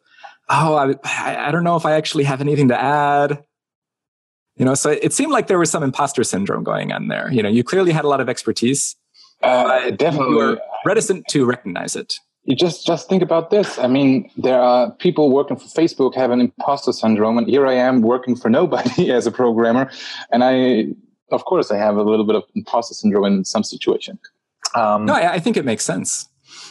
[0.51, 3.44] oh, I, I I don't know if I actually have anything to add.
[4.57, 7.30] You know, so it seemed like there was some imposter syndrome going on there.
[7.32, 8.96] You know, you clearly had a lot of expertise,
[9.40, 10.30] Uh, definitely.
[10.30, 12.14] you were reticent to recognize it.
[12.44, 13.78] you just just think about this.
[13.78, 17.74] I mean, there are people working for Facebook have an imposter syndrome, and here I
[17.74, 19.90] am working for nobody as a programmer,
[20.32, 20.86] and I,
[21.30, 24.18] of course, I have a little bit of imposter syndrome in some situation.
[24.74, 26.28] Um, No, I, I think it makes sense.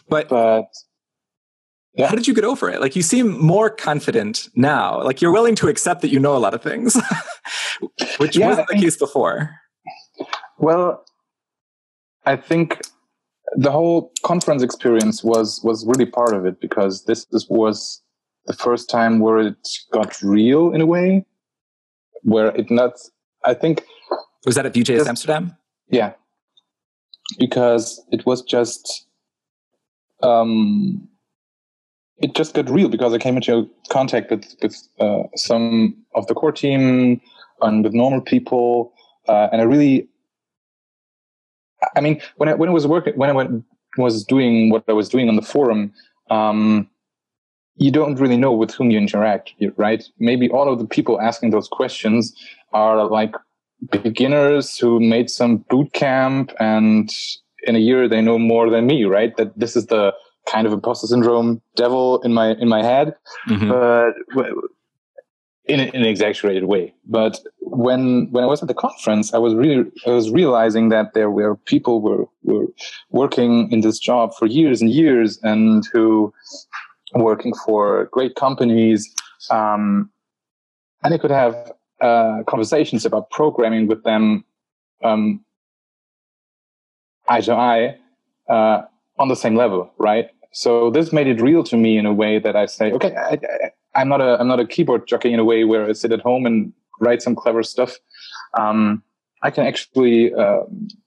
[0.10, 0.66] But but
[2.00, 2.80] how did you get over it?
[2.82, 5.02] Like you seem more confident now.
[5.04, 6.96] Like you're willing to accept that you know a lot of things,
[8.18, 9.50] which Yeah, wasn't the case before.
[10.60, 11.04] Well,
[12.26, 12.82] I think
[13.56, 18.02] the whole conference experience was was really part of it because this this was
[18.46, 19.56] the first time where it
[19.92, 21.26] got real in a way,
[22.24, 22.94] where it not.
[23.46, 23.84] I think
[24.46, 25.08] Was that at Yes.
[25.08, 25.56] Amsterdam?
[25.90, 26.14] yeah,
[27.40, 29.06] because it was just
[30.22, 31.08] um,
[32.20, 36.34] it just got real because I came into contact with with uh, some of the
[36.34, 37.22] core team
[37.62, 38.94] and with normal people,
[39.28, 40.08] uh, and I really,
[41.96, 43.64] I mean, when I when I was working when I went,
[43.98, 45.94] was doing what I was doing on the forum.
[46.30, 46.90] Um,
[47.80, 50.04] you don't really know with whom you interact, right?
[50.18, 52.34] Maybe all of the people asking those questions
[52.74, 53.36] are like
[53.92, 57.12] beginners who made some boot camp and
[57.64, 60.14] in a year they know more than me right that this is the
[60.52, 63.08] kind of imposter syndrome devil in my in my head
[63.48, 63.70] Mhm.
[63.70, 64.14] but
[65.74, 69.54] in, in an exaggerated way but when when i was at the conference i was
[69.54, 72.68] really i was realizing that there were people were were
[73.12, 76.34] working in this job for years and years and who
[77.16, 79.00] working for great companies
[79.50, 80.10] um,
[81.04, 81.54] and i could have
[82.02, 84.46] uh, conversations about programming with them
[85.04, 85.44] um,
[87.28, 87.96] eye to eye
[88.50, 88.82] uh,
[89.20, 90.30] on the same level, right?
[90.52, 93.34] So this made it real to me in a way that I say, okay, I,
[93.34, 96.12] I, I'm not a I'm not a keyboard jockey in a way where I sit
[96.12, 97.96] at home and write some clever stuff.
[98.58, 99.04] Um,
[99.44, 100.62] I can actually uh,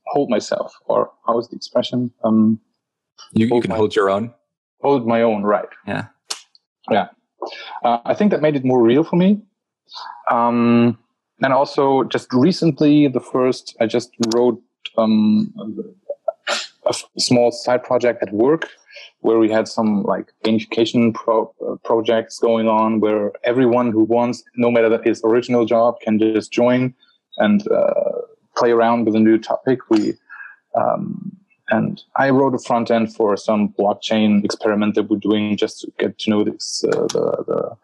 [0.06, 2.12] hold myself, or how is the expression?
[2.22, 2.60] Um,
[3.32, 4.32] You, you can my- hold your own.
[4.82, 5.68] hold my own, right?
[5.86, 6.06] Yeah.
[6.90, 7.08] yeah.
[7.82, 9.40] Uh, I think that made it more real for me.
[10.30, 10.96] Um,
[11.42, 14.62] and also, just recently, the first I just wrote
[14.96, 15.52] um,
[16.86, 18.68] a small side project at work
[19.20, 24.42] where we had some like gamification pro- uh, projects going on where everyone who wants,
[24.56, 26.94] no matter his original job, can just join
[27.38, 27.92] and uh,
[28.56, 29.90] play around with a new topic.
[29.90, 30.14] We
[30.74, 31.36] um,
[31.70, 35.92] and I wrote a front end for some blockchain experiment that we're doing just to
[35.98, 37.76] get to know this uh, the, the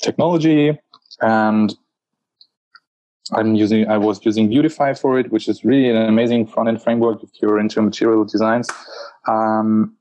[0.00, 0.78] technology
[1.20, 1.76] and
[3.32, 6.82] I'm using I was using Vuetify for it, which is really an amazing front end
[6.82, 8.68] framework if you're into material designs.
[9.28, 9.94] Um,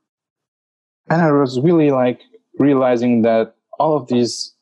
[1.10, 2.22] and I was really like
[2.58, 4.54] realizing that all of these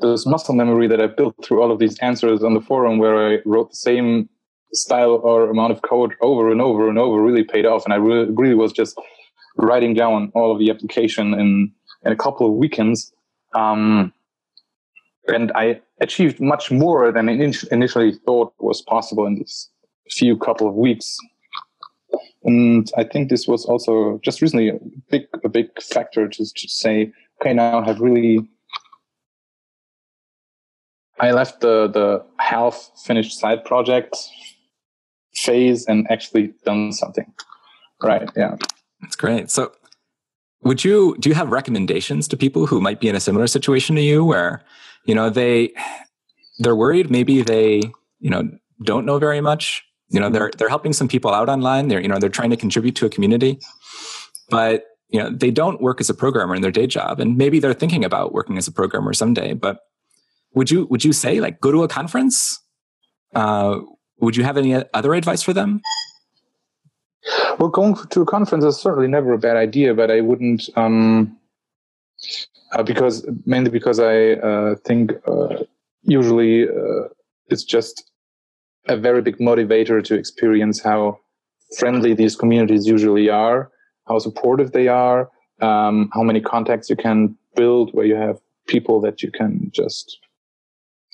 [0.00, 3.34] this muscle memory that I built through all of these answers on the forum where
[3.34, 4.28] I wrote the same
[4.72, 7.84] style or amount of code over and over and over really paid off.
[7.84, 9.00] And I really, really was just
[9.56, 11.72] writing down all of the application in,
[12.04, 13.12] in a couple of weekends.
[13.54, 14.12] Um,
[15.28, 17.32] and I achieved much more than I
[17.70, 19.68] initially thought was possible in these
[20.10, 21.16] few couple of weeks.
[22.44, 24.78] And I think this was also just recently a
[25.10, 28.40] big, a big factor to, to say, okay, now I have really
[31.22, 34.16] I left the the half finished side project
[35.34, 37.32] phase and actually done something.
[38.02, 38.28] Right.
[38.36, 38.56] Yeah.
[39.00, 39.48] That's great.
[39.48, 39.72] So,
[40.62, 43.94] would you do you have recommendations to people who might be in a similar situation
[43.96, 44.64] to you, where
[45.06, 45.72] you know they
[46.58, 47.82] they're worried, maybe they
[48.18, 48.42] you know
[48.82, 49.84] don't know very much.
[50.12, 51.88] You know, they're they're helping some people out online.
[51.88, 53.58] They're you know they're trying to contribute to a community,
[54.50, 57.58] but you know they don't work as a programmer in their day job, and maybe
[57.58, 59.54] they're thinking about working as a programmer someday.
[59.54, 59.80] But
[60.54, 62.60] would you would you say like go to a conference?
[63.34, 63.80] Uh,
[64.20, 65.80] would you have any other advice for them?
[67.58, 71.38] Well, going to a conference is certainly never a bad idea, but I wouldn't, um,
[72.72, 75.62] uh, because mainly because I uh, think uh,
[76.02, 77.08] usually uh,
[77.48, 78.10] it's just
[78.88, 81.18] a very big motivator to experience how
[81.78, 83.70] friendly these communities usually are,
[84.08, 85.30] how supportive they are,
[85.60, 90.18] um, how many contacts you can build where you have people that you can just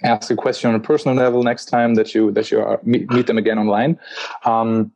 [0.04, 3.10] ask a question on a personal level next time that you that you are, meet,
[3.10, 3.98] meet them again online.
[4.44, 4.92] Um,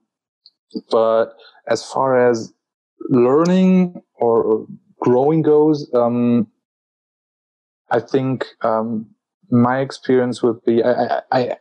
[0.90, 1.34] but
[1.68, 2.52] as far as
[3.10, 4.66] learning or
[5.00, 6.46] growing goes, um,
[7.90, 9.06] I think um,
[9.50, 11.56] my experience would be I, I, I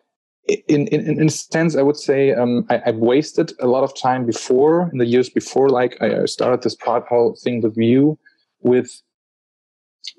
[0.48, 3.96] in, in in a sense I would say um, I, have wasted a lot of
[4.00, 8.18] time before in the years before like I started this part whole thing with you
[8.62, 9.02] with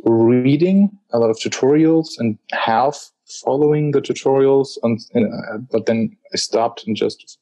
[0.04, 3.10] reading a lot of tutorials and half
[3.44, 7.38] following the tutorials and, uh, but then I stopped and just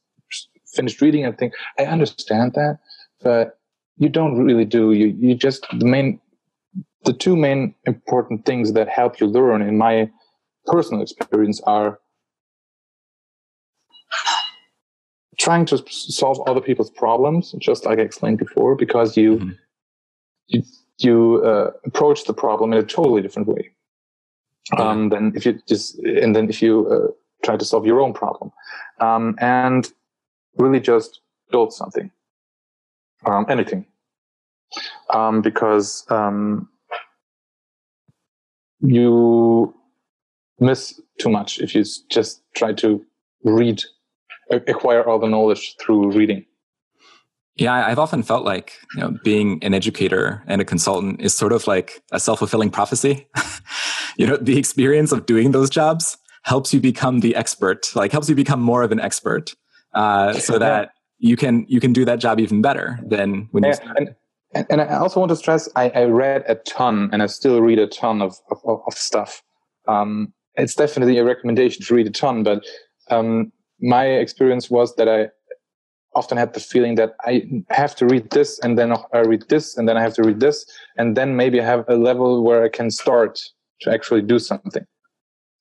[0.74, 2.78] finished reading and think I understand that
[3.20, 3.58] but
[3.98, 6.20] you don't really do you you just the main
[7.04, 10.10] the two main important things that help you learn in my
[10.66, 11.98] personal experience are
[15.40, 19.50] trying to solve other people's problems, just like I explained before, because you mm-hmm.
[20.48, 20.62] you
[20.98, 23.70] you uh, approach the problem in a totally different way.
[24.78, 27.08] Um, than if you just and then if you uh,
[27.42, 28.52] try to solve your own problem,
[29.00, 29.90] um, and
[30.56, 31.20] really just
[31.50, 32.10] build something,
[33.24, 33.86] um, anything,
[35.14, 36.68] um, because um,
[38.80, 39.74] you
[40.60, 43.04] miss too much if you just try to
[43.42, 43.82] read,
[44.50, 46.44] acquire all the knowledge through reading.
[47.56, 51.52] Yeah, I've often felt like you know, being an educator and a consultant is sort
[51.52, 53.28] of like a self fulfilling prophecy.
[54.16, 58.28] you know, the experience of doing those jobs helps you become the expert, like helps
[58.28, 59.54] you become more of an expert,
[59.94, 63.76] uh, so that you can you can do that job even better than when yeah,
[63.98, 64.08] you.
[64.52, 67.60] And, and, I also want to stress, I, I, read a ton, and I still
[67.60, 69.42] read a ton of of, of stuff.
[69.86, 72.64] Um, it's definitely a recommendation to read a ton, but
[73.10, 75.28] um, my experience was that I
[76.14, 79.76] often had the feeling that I have to read this and then I read this
[79.76, 80.64] and then I have to read this
[80.96, 83.40] and then maybe I have a level where I can start
[83.82, 84.84] to actually do something.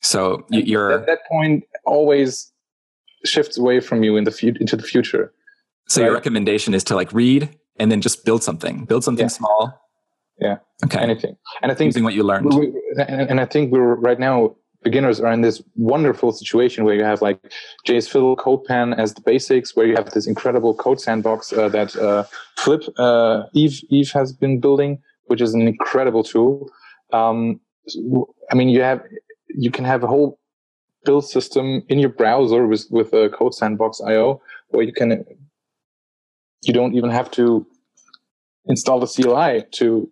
[0.02, 2.52] So you're at that point always
[3.26, 5.34] shifts away from you in the future into the future.
[5.88, 6.08] So right?
[6.08, 7.50] your recommendation is to like read
[7.80, 9.30] and then just build something, build something yeah.
[9.30, 9.82] small.
[10.40, 10.58] Yeah.
[10.86, 11.00] Okay.
[11.00, 11.36] Anything.
[11.62, 12.54] And I think using what you learned.
[12.54, 17.04] We, and I think we're right now beginners are in this wonderful situation where you
[17.04, 17.40] have like
[17.88, 22.24] JSFiddle CodePen as the basics, where you have this incredible code sandbox uh, that uh,
[22.58, 26.70] Flip uh, Eve Eve has been building, which is an incredible tool.
[27.12, 27.60] Um,
[28.52, 29.02] I mean, you have
[29.50, 30.40] you can have a whole
[31.06, 35.26] build system in your browser with with a Code Sandbox IO, where you can
[36.64, 37.66] you don't even have to
[38.66, 40.10] install the CLI to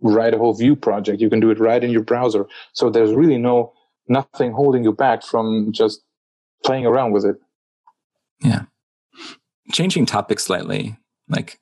[0.00, 1.20] write a whole Vue project.
[1.20, 2.46] You can do it right in your browser.
[2.72, 3.72] So there's really no
[4.08, 6.02] nothing holding you back from just
[6.64, 7.36] playing around with it.
[8.40, 8.62] Yeah.
[9.72, 10.96] Changing topics slightly,
[11.28, 11.60] like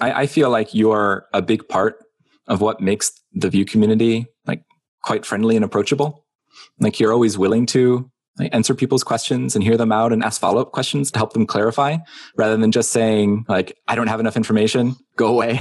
[0.00, 2.04] I, I feel like you're a big part
[2.48, 4.64] of what makes the Vue community like
[5.02, 6.26] quite friendly and approachable.
[6.78, 8.10] Like you're always willing to
[8.50, 11.46] answer people's questions and hear them out and ask follow up questions to help them
[11.46, 11.98] clarify
[12.36, 15.60] rather than just saying like, I don't have enough information, go away.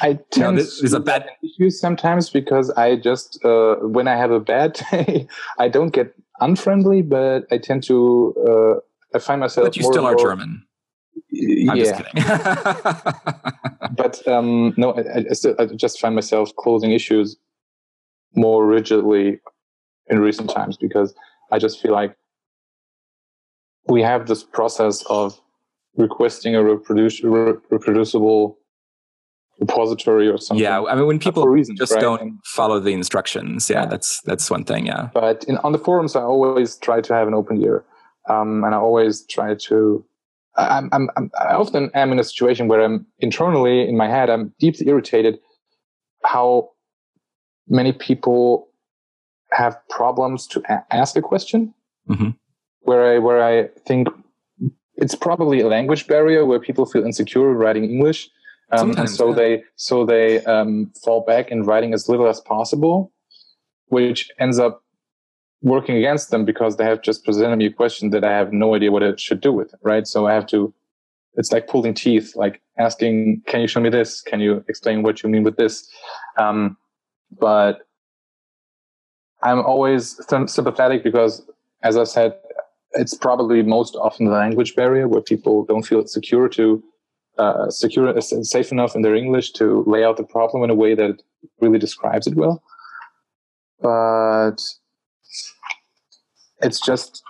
[0.00, 4.08] I tend you know, this is a bad issue sometimes because I just, uh, when
[4.08, 5.28] I have a bad day,
[5.58, 9.66] I don't get unfriendly, but I tend to, uh, I find myself.
[9.66, 10.64] But you still are German.
[11.70, 12.02] I'm yeah.
[13.96, 17.36] but um, no, I, I, still, I just find myself closing issues
[18.34, 19.40] more rigidly
[20.08, 21.14] in recent times because
[21.52, 22.16] I just feel like
[23.86, 25.38] we have this process of
[25.96, 28.58] requesting a reproduce, reproducible
[29.60, 30.62] repository or something.
[30.62, 32.00] Yeah, I mean, when people reasons, just right?
[32.00, 34.86] don't follow the instructions, yeah, yeah, that's that's one thing.
[34.86, 37.84] Yeah, but in, on the forums, I always try to have an open ear,
[38.28, 40.04] um, and I always try to.
[40.56, 44.30] I'm, I'm, I'm, I often am in a situation where I'm internally in my head,
[44.30, 45.40] I'm deeply irritated
[46.24, 46.70] how
[47.66, 48.68] many people
[49.54, 51.74] have problems to a- ask a question.
[52.08, 52.30] Mm-hmm.
[52.80, 54.08] Where I where I think
[54.96, 58.28] it's probably a language barrier where people feel insecure writing English,
[58.72, 59.36] um, and so yeah.
[59.36, 63.12] they so they um, fall back in writing as little as possible,
[63.88, 64.82] which ends up
[65.64, 68.74] working against them because they have just presented me a question that I have no
[68.74, 70.06] idea what it should do with, right?
[70.06, 70.72] So I have to,
[71.36, 74.20] it's like pulling teeth, like asking, can you show me this?
[74.20, 75.90] Can you explain what you mean with this?
[76.36, 76.76] Um,
[77.40, 77.78] but
[79.44, 81.42] I'm always sympathetic because,
[81.82, 82.34] as I said,
[82.92, 86.82] it's probably most often the language barrier where people don't feel secure to
[87.38, 90.74] uh, secure, uh, safe enough in their English to lay out the problem in a
[90.74, 91.22] way that
[91.60, 92.62] really describes it well.
[93.80, 94.56] But
[96.62, 97.22] it's just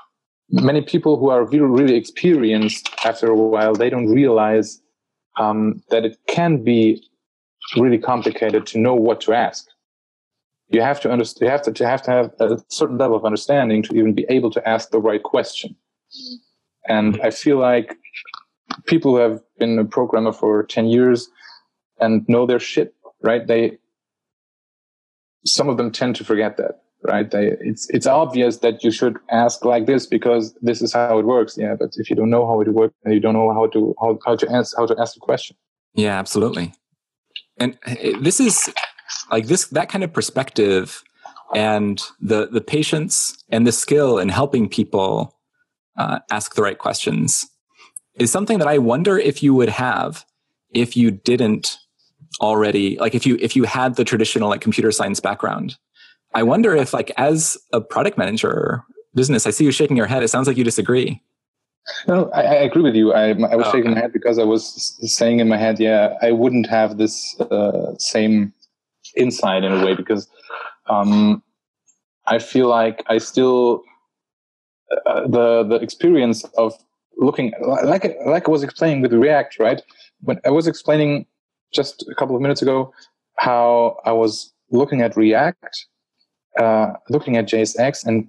[0.51, 4.81] many people who are really, really experienced after a while, they don't realize
[5.37, 7.03] um, that it can be
[7.77, 9.67] really complicated to know what to ask.
[10.69, 11.47] You have to understand.
[11.47, 14.27] You have to, to have to have a certain level of understanding to even be
[14.29, 15.77] able to ask the right question.
[16.89, 17.97] And I feel like
[18.87, 21.29] people who have been a programmer for 10 years
[22.01, 23.47] and know their shit, right?
[23.47, 23.79] They,
[25.47, 27.31] some of them tend to forget that, right?
[27.31, 31.25] They, it's, it's obvious that you should ask like this because this is how it
[31.25, 31.57] works.
[31.57, 31.75] Yeah.
[31.79, 34.19] But if you don't know how it works and you don't know how to, how,
[34.25, 35.57] how to answer, how to ask the question.
[35.95, 36.75] Yeah, absolutely.
[37.57, 38.73] And eh, this is
[39.31, 41.03] like this, that kind of perspective
[41.55, 45.37] and the, the patience and the skill in helping people
[45.97, 47.47] uh, ask the right questions
[48.17, 50.25] is something that I wonder if you would have
[50.71, 51.79] if you didn't
[52.41, 55.77] already like if you if you had the traditional like computer science background.
[56.35, 58.83] I wonder if like as a product manager
[59.15, 60.23] business, I see you shaking your head.
[60.23, 61.23] It sounds like you disagree.
[62.09, 63.13] No, I, I agree with you.
[63.13, 63.95] I, I was oh, shaking okay.
[63.95, 67.95] my head because I was saying in my head, yeah, I wouldn't have this uh,
[67.99, 68.53] same
[69.17, 70.29] insight in a way because
[70.87, 71.43] um,
[72.27, 73.83] I feel like I still
[75.07, 76.75] uh, the the experience of
[77.17, 79.83] looking like like I was explaining with React, right?
[80.21, 81.27] When I was explaining
[81.73, 82.93] just a couple of minutes ago
[83.37, 85.87] how I was looking at React,
[86.59, 88.29] uh, looking at JSX, and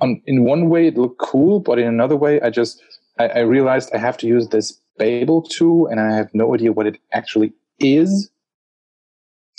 [0.00, 2.82] on, in one way it looked cool, but in another way, I just
[3.18, 6.72] I, I realized I have to use this Babel tool, and I have no idea
[6.72, 8.30] what it actually is,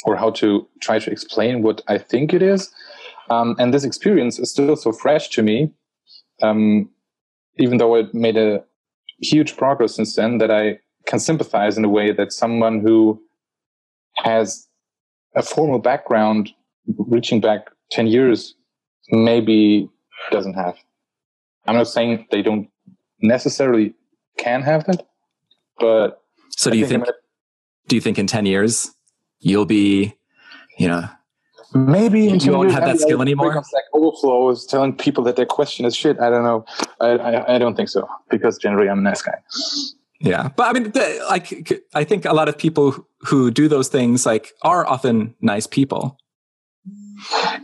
[0.03, 2.71] or how to try to explain what I think it is.
[3.29, 5.71] Um, and this experience is still so fresh to me.
[6.41, 6.89] Um,
[7.57, 8.63] even though it made a
[9.19, 13.21] huge progress since then, that I can sympathize in a way that someone who
[14.17, 14.67] has
[15.35, 16.51] a formal background
[16.97, 18.55] reaching back 10 years
[19.11, 19.89] maybe
[20.31, 20.75] doesn't have.
[21.67, 22.69] I'm not saying they don't
[23.21, 23.93] necessarily
[24.37, 25.05] can have that,
[25.79, 27.15] but so do I you think, think
[27.87, 28.91] do you think in 10 years
[29.41, 30.15] you'll be,
[30.77, 31.07] you know,
[31.73, 33.63] Maybe you won't have that skill anymore.
[33.63, 36.19] Stack Overflow is telling people that their question is shit.
[36.19, 36.65] I don't know.
[36.99, 39.37] I, I, I don't think so because generally I'm a nice guy.
[40.19, 43.87] Yeah, but I mean, the, like I think a lot of people who do those
[43.87, 46.17] things like are often nice people.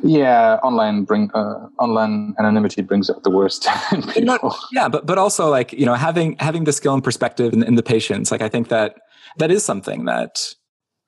[0.03, 4.21] Yeah, online bring uh, online anonymity brings out the worst people.
[4.23, 7.63] Not, yeah, but but also like you know having having the skill and perspective and,
[7.63, 8.31] and the patience.
[8.31, 8.95] Like I think that
[9.37, 10.53] that is something that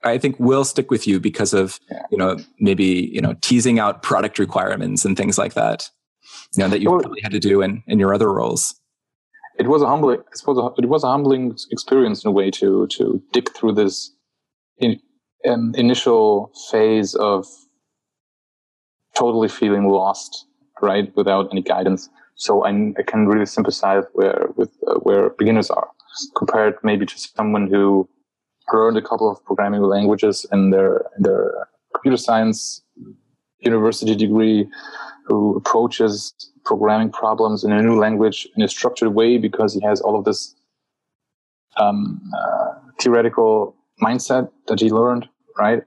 [0.04, 2.02] I think will stick with you because of yeah.
[2.12, 5.89] you know maybe you know teasing out product requirements and things like that.
[6.56, 8.76] You know that you well, probably had to do in in your other roles.
[9.58, 10.22] It was a humbling.
[10.47, 14.12] Was a, it was a humbling experience in a way to to dig through this
[14.78, 15.00] in,
[15.47, 17.45] um, initial phase of
[19.16, 20.45] totally feeling lost,
[20.82, 22.10] right, without any guidance.
[22.36, 25.89] So I, I can really sympathize where with uh, where beginners are
[26.38, 28.08] compared maybe to someone who
[28.74, 32.82] learned a couple of programming languages in their in their computer science
[33.60, 34.68] university degree
[35.26, 36.34] who approaches
[36.66, 40.26] programming problems in a new language in a structured way because he has all of
[40.26, 40.56] this
[41.78, 45.84] um, uh, theoretical mindset that he learned, right?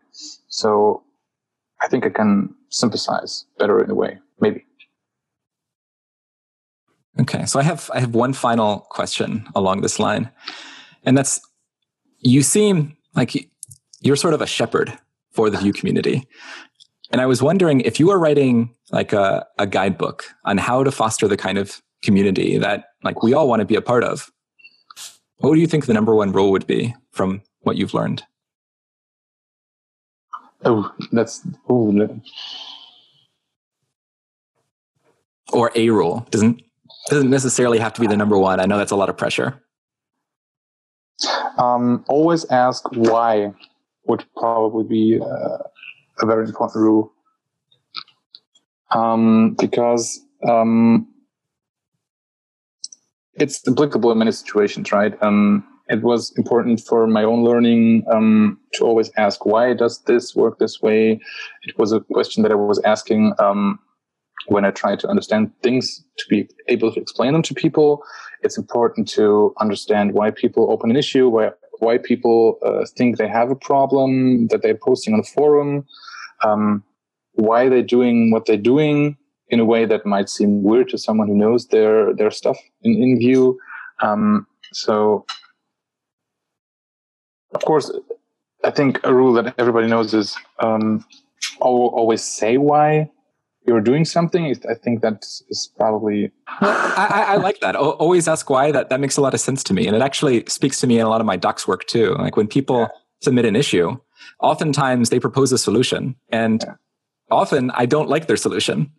[0.48, 1.02] So
[1.82, 4.64] I think I can sympathize better in a way, maybe.
[7.20, 10.30] Okay, so I have I have one final question along this line,
[11.04, 11.40] and that's
[12.22, 13.48] you seem like
[14.00, 14.96] you're sort of a shepherd
[15.32, 16.26] for the Vue community.
[17.10, 20.90] And I was wondering if you were writing like a, a guidebook on how to
[20.90, 24.30] foster the kind of community that like we all want to be a part of,
[25.38, 28.22] what do you think the number one rule would be from what you've learned?
[30.64, 32.20] Oh, that's oh, no.
[35.52, 36.62] or a rule doesn't
[37.08, 38.60] doesn't necessarily have to be the number one.
[38.60, 39.61] I know that's a lot of pressure.
[41.58, 43.52] Um, always ask why
[44.06, 45.58] would probably be uh,
[46.20, 47.12] a very important rule.
[48.90, 51.08] Um, because um,
[53.34, 55.14] it's applicable in many situations, right?
[55.22, 60.34] Um, it was important for my own learning um, to always ask why does this
[60.34, 61.20] work this way.
[61.62, 63.78] It was a question that I was asking um,
[64.46, 68.02] when I try to understand things to be able to explain them to people.
[68.42, 73.28] It's important to understand why people open an issue, why why people uh, think they
[73.28, 75.84] have a problem that they're posting on a forum,
[76.44, 76.84] um,
[77.32, 79.16] why they're doing what they're doing
[79.48, 82.92] in a way that might seem weird to someone who knows their their stuff in,
[82.94, 83.58] in Vue.
[84.00, 85.24] Um, so,
[87.54, 87.90] of course,
[88.64, 91.04] I think a rule that everybody knows is um,
[91.60, 93.10] always say why
[93.66, 94.54] you're doing something.
[94.68, 96.32] I think that is probably.
[96.48, 97.76] I, I, like that.
[97.76, 98.72] always ask why.
[98.72, 100.98] That that makes a lot of sense to me, and it actually speaks to me
[100.98, 102.14] in a lot of my docs work too.
[102.14, 102.88] Like when people yeah.
[103.20, 103.98] submit an issue,
[104.40, 106.74] oftentimes they propose a solution, and yeah.
[107.30, 108.90] often I don't like their solution.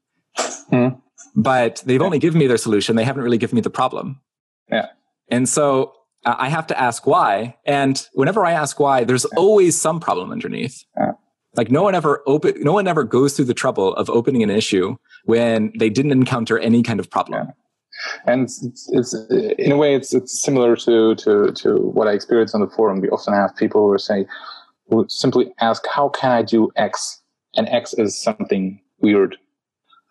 [0.69, 0.87] Hmm.
[1.35, 2.05] But they've yeah.
[2.05, 2.95] only given me their solution.
[2.95, 4.21] They haven't really given me the problem.
[4.71, 4.87] Yeah.
[5.29, 5.93] And so
[6.25, 7.57] uh, I have to ask why.
[7.65, 10.83] And whenever I ask why, there's always some problem underneath.
[11.55, 14.49] Like no one ever open, no one ever goes through the trouble of opening an
[14.49, 14.95] issue
[15.25, 17.47] when they didn't encounter any kind of problem.
[17.47, 17.53] Yeah.
[18.25, 19.13] And it's, it's,
[19.59, 23.01] in a way, it's, it's similar to, to, to what I experienced on the forum.
[23.01, 24.25] We often have people who say,
[24.89, 27.21] who simply ask, how can I do X?
[27.55, 29.37] And X is something weird.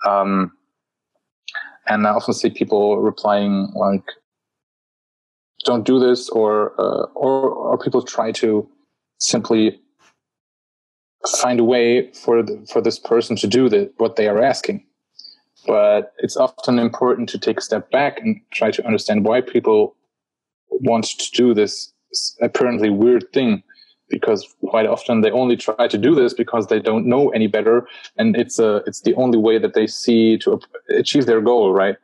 [0.06, 0.52] Um,
[1.86, 4.04] and I often see people replying like,
[5.64, 8.68] don't do this or, uh, or, or people try to
[9.18, 9.80] simply
[11.40, 14.84] find a way for the, for this person to do the, what they are asking.
[15.66, 19.94] But it's often important to take a step back and try to understand why people
[20.68, 21.92] want to do this
[22.40, 23.62] apparently weird thing.
[24.08, 27.88] Because quite often they only try to do this because they don't know any better,
[28.18, 30.60] and it's a it's the only way that they see to
[30.90, 31.96] achieve their goal, right?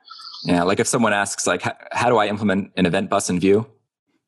[0.44, 1.62] Yeah, like if someone asks, like,
[1.92, 3.66] how do I implement an event bus in Vue?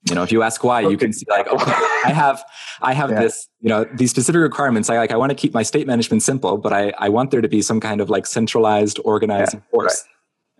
[0.08, 1.72] You know if you ask why you can see like okay
[2.04, 2.42] i have
[2.80, 3.20] i have yeah.
[3.20, 6.22] this you know these specific requirements i like i want to keep my state management
[6.22, 9.60] simple but i i want there to be some kind of like centralized organized yeah.
[9.70, 10.04] force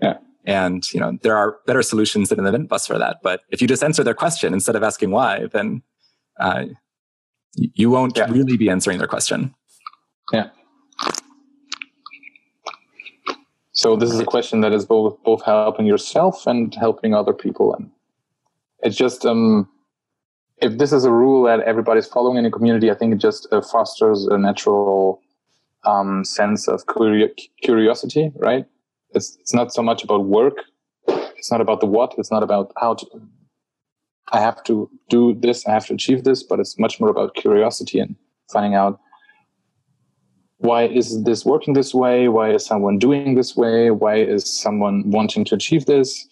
[0.03, 0.09] right.
[0.09, 3.41] yeah and you know there are better solutions than an event bus for that but
[3.51, 5.82] if you just answer their question instead of asking why then
[6.38, 6.64] uh,
[7.55, 8.30] you won't yeah.
[8.30, 9.55] really be answering their question
[10.32, 10.49] yeah
[13.72, 17.74] so this is a question that is both both helping yourself and helping other people
[17.74, 17.91] and
[18.83, 19.68] it's just um,
[20.59, 23.47] if this is a rule that everybody's following in a community, I think it just
[23.53, 25.20] uh, fosters a natural
[25.85, 26.85] um, sense of
[27.62, 28.66] curiosity, right?
[29.12, 30.59] It's it's not so much about work.
[31.09, 32.14] It's not about the what.
[32.18, 33.07] It's not about how to.
[34.33, 35.66] I have to do this.
[35.66, 36.43] I have to achieve this.
[36.43, 38.14] But it's much more about curiosity and
[38.53, 39.01] finding out
[40.59, 42.28] why is this working this way?
[42.28, 43.91] Why is someone doing this way?
[43.91, 46.28] Why is someone wanting to achieve this?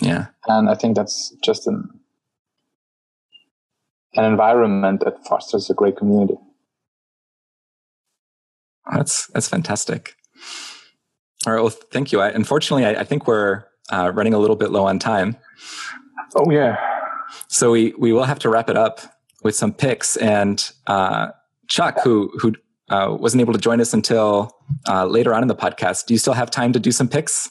[0.00, 0.26] Yeah.
[0.46, 1.88] And I think that's just an,
[4.14, 6.34] an environment that fosters a great community.
[8.92, 10.14] That's that's fantastic.
[11.46, 11.60] All right.
[11.60, 12.20] Well, thank you.
[12.20, 15.36] I, unfortunately, I, I think we're uh, running a little bit low on time.
[16.34, 16.76] Oh yeah.
[17.48, 19.00] So we we will have to wrap it up
[19.42, 20.16] with some picks.
[20.16, 21.28] And uh,
[21.68, 22.54] Chuck, who who
[22.88, 24.50] uh, wasn't able to join us until
[24.88, 27.50] uh, later on in the podcast, do you still have time to do some picks?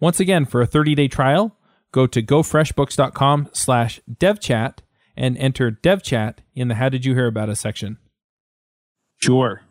[0.00, 1.56] Once again, for a 30-day trial,
[1.92, 4.78] go to gofreshbooks.com slash devchat
[5.16, 7.98] and enter devchat in the how did you hear about us section.
[9.16, 9.62] Sure.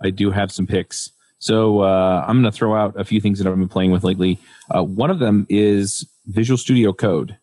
[0.00, 1.10] I do have some picks.
[1.38, 4.04] So uh, I'm going to throw out a few things that I've been playing with
[4.04, 4.38] lately.
[4.74, 7.36] Uh, one of them is Visual Studio Code.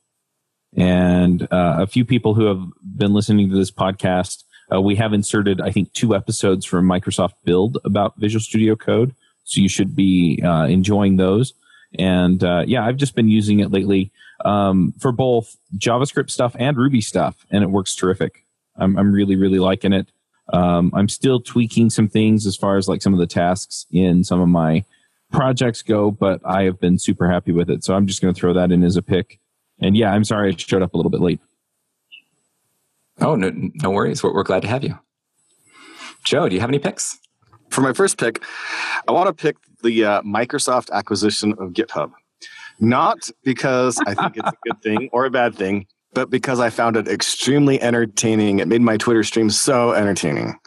[0.75, 2.61] And uh, a few people who have
[2.95, 7.33] been listening to this podcast, uh, we have inserted, I think, two episodes from Microsoft
[7.43, 9.13] Build about Visual Studio Code.
[9.43, 11.53] So you should be uh, enjoying those.
[11.97, 14.11] And uh, yeah, I've just been using it lately
[14.45, 18.45] um, for both JavaScript stuff and Ruby stuff, and it works terrific.
[18.77, 20.11] I'm, I'm really, really liking it.
[20.53, 24.23] Um, I'm still tweaking some things as far as like some of the tasks in
[24.23, 24.83] some of my
[25.31, 27.83] projects go, but I have been super happy with it.
[27.83, 29.39] So I'm just going to throw that in as a pick.
[29.79, 31.39] And yeah, I'm sorry I showed up a little bit late.
[33.19, 34.23] Oh, no, no worries.
[34.23, 34.97] We're, we're glad to have you.
[36.23, 37.17] Joe, do you have any picks?
[37.69, 38.43] For my first pick,
[39.07, 42.11] I want to pick the uh, Microsoft acquisition of GitHub.
[42.79, 46.69] Not because I think it's a good thing or a bad thing, but because I
[46.69, 48.59] found it extremely entertaining.
[48.59, 50.57] It made my Twitter stream so entertaining.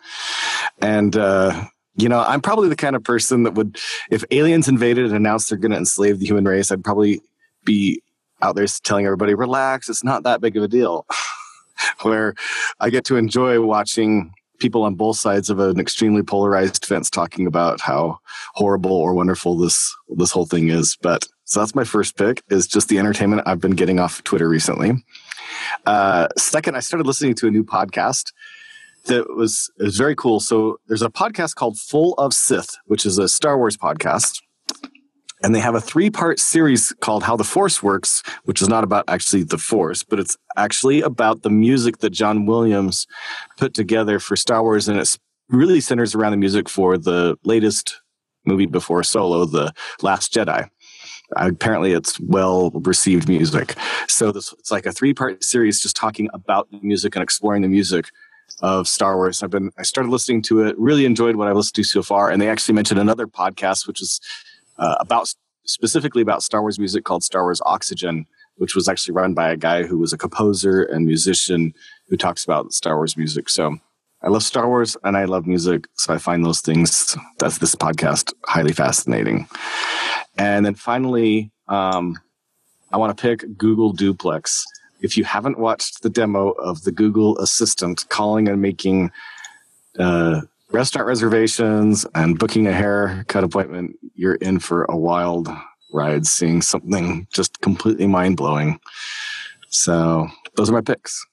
[0.81, 1.65] And, uh,
[1.97, 3.79] you know, I'm probably the kind of person that would,
[4.11, 7.21] if aliens invaded and announced they're going to enslave the human race, I'd probably
[7.65, 8.03] be
[8.43, 11.07] out there telling everybody, relax, it's not that big of a deal.
[12.03, 12.35] Where
[12.81, 17.47] I get to enjoy watching people on both sides of an extremely polarized fence talking
[17.47, 18.19] about how
[18.55, 20.97] horrible or wonderful this this whole thing is.
[21.01, 24.49] But so that's my first pick is just the entertainment I've been getting off Twitter
[24.49, 25.05] recently.
[25.87, 28.33] Uh, second, I started listening to a new podcast
[29.07, 30.41] that was it was very cool.
[30.41, 34.41] So there's a podcast called Full of Sith, which is a Star Wars podcast.
[35.45, 38.83] And they have a three part series called How the Force Works, which is not
[38.83, 43.07] about actually the Force, but it's actually about the music that John Williams
[43.59, 44.89] put together for Star Wars.
[44.89, 45.19] And it
[45.51, 48.01] really centers around the music for the latest
[48.47, 50.67] movie before Solo, The Last Jedi.
[51.37, 53.75] apparently, it's well received music.
[54.09, 57.61] So this, it's like a three part series just talking about the music and exploring
[57.61, 58.07] the music
[58.63, 59.43] of Star Wars.
[59.43, 62.31] I've been I started listening to it, really enjoyed what I've listened to so far,
[62.31, 64.21] and they actually mentioned another podcast which is
[64.79, 65.33] uh, about
[65.67, 69.57] specifically about Star Wars music called Star Wars Oxygen, which was actually run by a
[69.57, 71.75] guy who was a composer and musician
[72.09, 73.49] who talks about Star Wars music.
[73.49, 73.79] So
[74.23, 77.75] I love Star Wars and I love music, so I find those things that's this
[77.75, 79.49] podcast highly fascinating.
[80.37, 82.19] And then finally, um,
[82.93, 84.65] I want to pick Google Duplex
[85.01, 89.11] if you haven't watched the demo of the Google Assistant calling and making
[89.99, 90.43] uh,
[90.75, 95.49] restaurant reservations and booking a haircut appointment, you're in for a wild
[95.93, 98.81] ride seeing something just completely mind blowing.
[99.69, 101.25] So, those are my picks.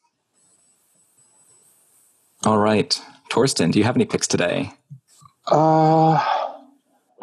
[2.45, 2.99] All right.
[3.31, 4.71] Thorsten, do you have any picks today?
[5.47, 6.23] Uh,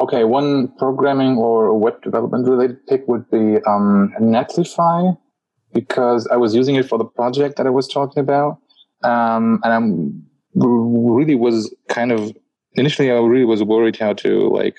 [0.01, 5.17] okay, one programming or web development related pick would be um, Netlify
[5.73, 8.57] because I was using it for the project that I was talking about.
[9.03, 10.28] Um, and I'm
[10.67, 12.31] really was kind of
[12.73, 14.77] initially I really was worried how to like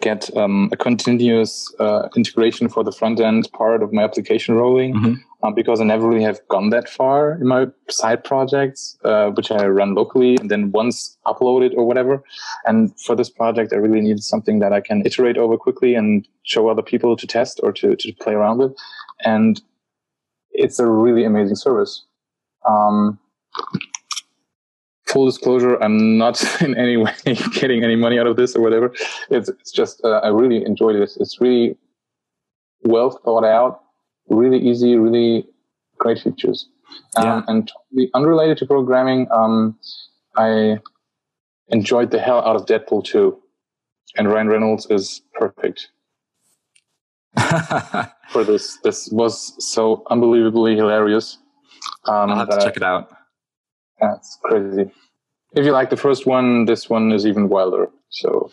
[0.00, 4.94] get um, a continuous uh, integration for the front end part of my application rolling
[4.94, 5.14] mm-hmm.
[5.42, 9.50] uh, because I never really have gone that far in my side projects, uh, which
[9.50, 12.22] I run locally and then once uploaded or whatever.
[12.64, 16.26] And for this project, I really needed something that I can iterate over quickly and
[16.44, 18.76] show other people to test or to, to play around with
[19.24, 19.60] and
[20.52, 22.04] it's a really amazing service.
[22.68, 23.18] Um,
[25.08, 27.14] full disclosure, I'm not in any way
[27.52, 28.92] getting any money out of this or whatever.
[29.30, 31.10] It's, it's just, uh, I really enjoyed it.
[31.18, 31.76] It's really
[32.82, 33.80] well thought out,
[34.28, 35.46] really easy, really
[35.98, 36.68] great features.
[37.16, 37.42] Um, yeah.
[37.48, 39.78] and totally unrelated to programming, um,
[40.36, 40.78] I
[41.68, 43.38] enjoyed the hell out of Deadpool 2.
[44.16, 45.90] And Ryan Reynolds is perfect.
[48.30, 48.78] for this.
[48.82, 51.38] This was so unbelievably hilarious.
[52.06, 53.17] Um, I'll have to check it out.
[54.00, 54.90] That's crazy.
[55.54, 57.88] If you like the first one, this one is even wilder.
[58.10, 58.50] So,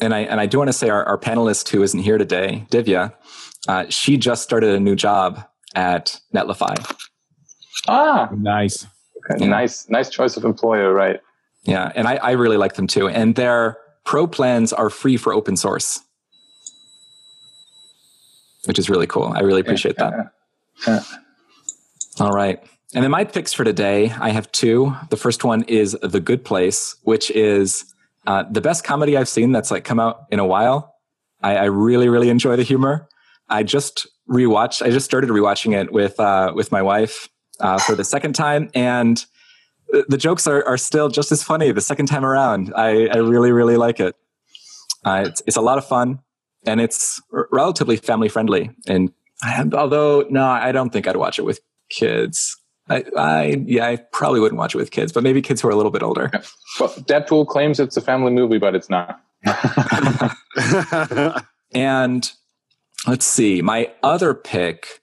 [0.00, 2.66] and I and I do want to say our, our panelist who isn't here today,
[2.70, 3.14] Divya,
[3.68, 5.44] uh, she just started a new job
[5.74, 6.76] at Netlify.
[7.88, 8.86] Ah, nice,
[9.30, 9.44] okay.
[9.44, 9.50] yeah.
[9.50, 11.20] nice, nice choice of employer, right?
[11.64, 13.08] Yeah, and I, I really like them too.
[13.08, 16.02] And their pro plans are free for open source
[18.64, 19.32] which is really cool.
[19.34, 20.32] I really appreciate that.
[20.86, 21.02] Yeah.
[22.20, 22.62] All right.
[22.94, 24.94] And then my picks for today, I have two.
[25.10, 27.84] The first one is The Good Place, which is
[28.26, 30.94] uh, the best comedy I've seen that's like come out in a while.
[31.42, 33.08] I, I really, really enjoy the humor.
[33.48, 34.82] I just rewatched.
[34.82, 37.28] I just started rewatching it with uh, with my wife
[37.60, 39.24] uh, for the second time, and
[40.08, 42.72] the jokes are, are still just as funny the second time around.
[42.74, 44.16] I, I really, really like it.
[45.04, 46.20] Uh, it's, it's a lot of fun
[46.66, 48.70] and it's r- relatively family friendly.
[48.86, 49.12] And
[49.74, 51.60] although no, I don't think I'd watch it with
[51.90, 52.56] kids.
[52.92, 55.72] I, I, yeah, I probably wouldn't watch it with kids, but maybe kids who are
[55.72, 56.30] a little bit older.
[56.80, 59.20] Well, Deadpool claims it's a family movie, but it's not.
[61.74, 62.32] and
[63.06, 65.00] let's see, my other pick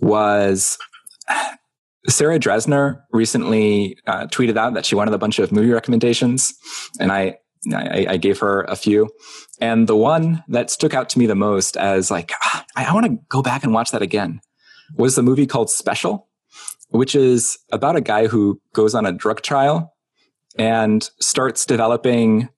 [0.00, 0.78] was
[2.08, 6.54] Sarah Drasner recently uh, tweeted out that she wanted a bunch of movie recommendations,
[7.00, 7.38] and I
[7.72, 9.08] I, I, gave her a few.
[9.60, 12.94] And the one that stuck out to me the most as like, ah, I, I
[12.94, 14.40] want to go back and watch that again
[14.96, 16.25] was the movie called Special,
[16.88, 19.94] which is about a guy who goes on a drug trial
[20.58, 22.48] and starts developing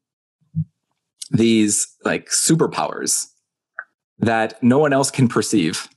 [1.30, 3.26] these like superpowers
[4.18, 5.88] that no one else can perceive.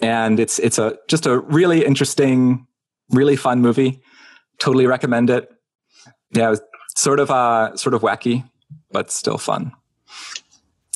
[0.00, 2.66] And it's it's a just a really interesting,
[3.10, 4.00] really fun movie.
[4.58, 5.48] Totally recommend it.
[6.32, 6.54] Yeah,
[6.96, 8.48] sort of uh sort of wacky,
[8.92, 9.72] but still fun.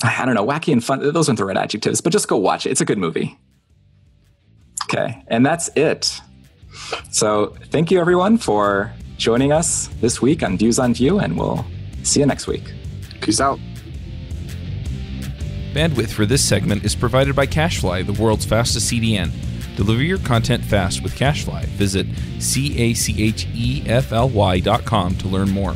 [0.04, 1.12] I don't know, wacky and fun.
[1.12, 2.70] Those aren't the right adjectives, but just go watch it.
[2.70, 3.38] It's a good movie.
[4.84, 6.20] Okay, and that's it.
[7.10, 11.64] So thank you everyone for joining us this week on Views on Vue, and we'll
[12.02, 12.72] see you next week.
[13.20, 13.58] Peace out.
[15.72, 19.30] Bandwidth for this segment is provided by CacheFly, the world's fastest CDN.
[19.76, 21.64] Deliver your content fast with CacheFly.
[21.66, 22.06] Visit
[22.38, 25.74] C A C H E F L Y dot com to learn more.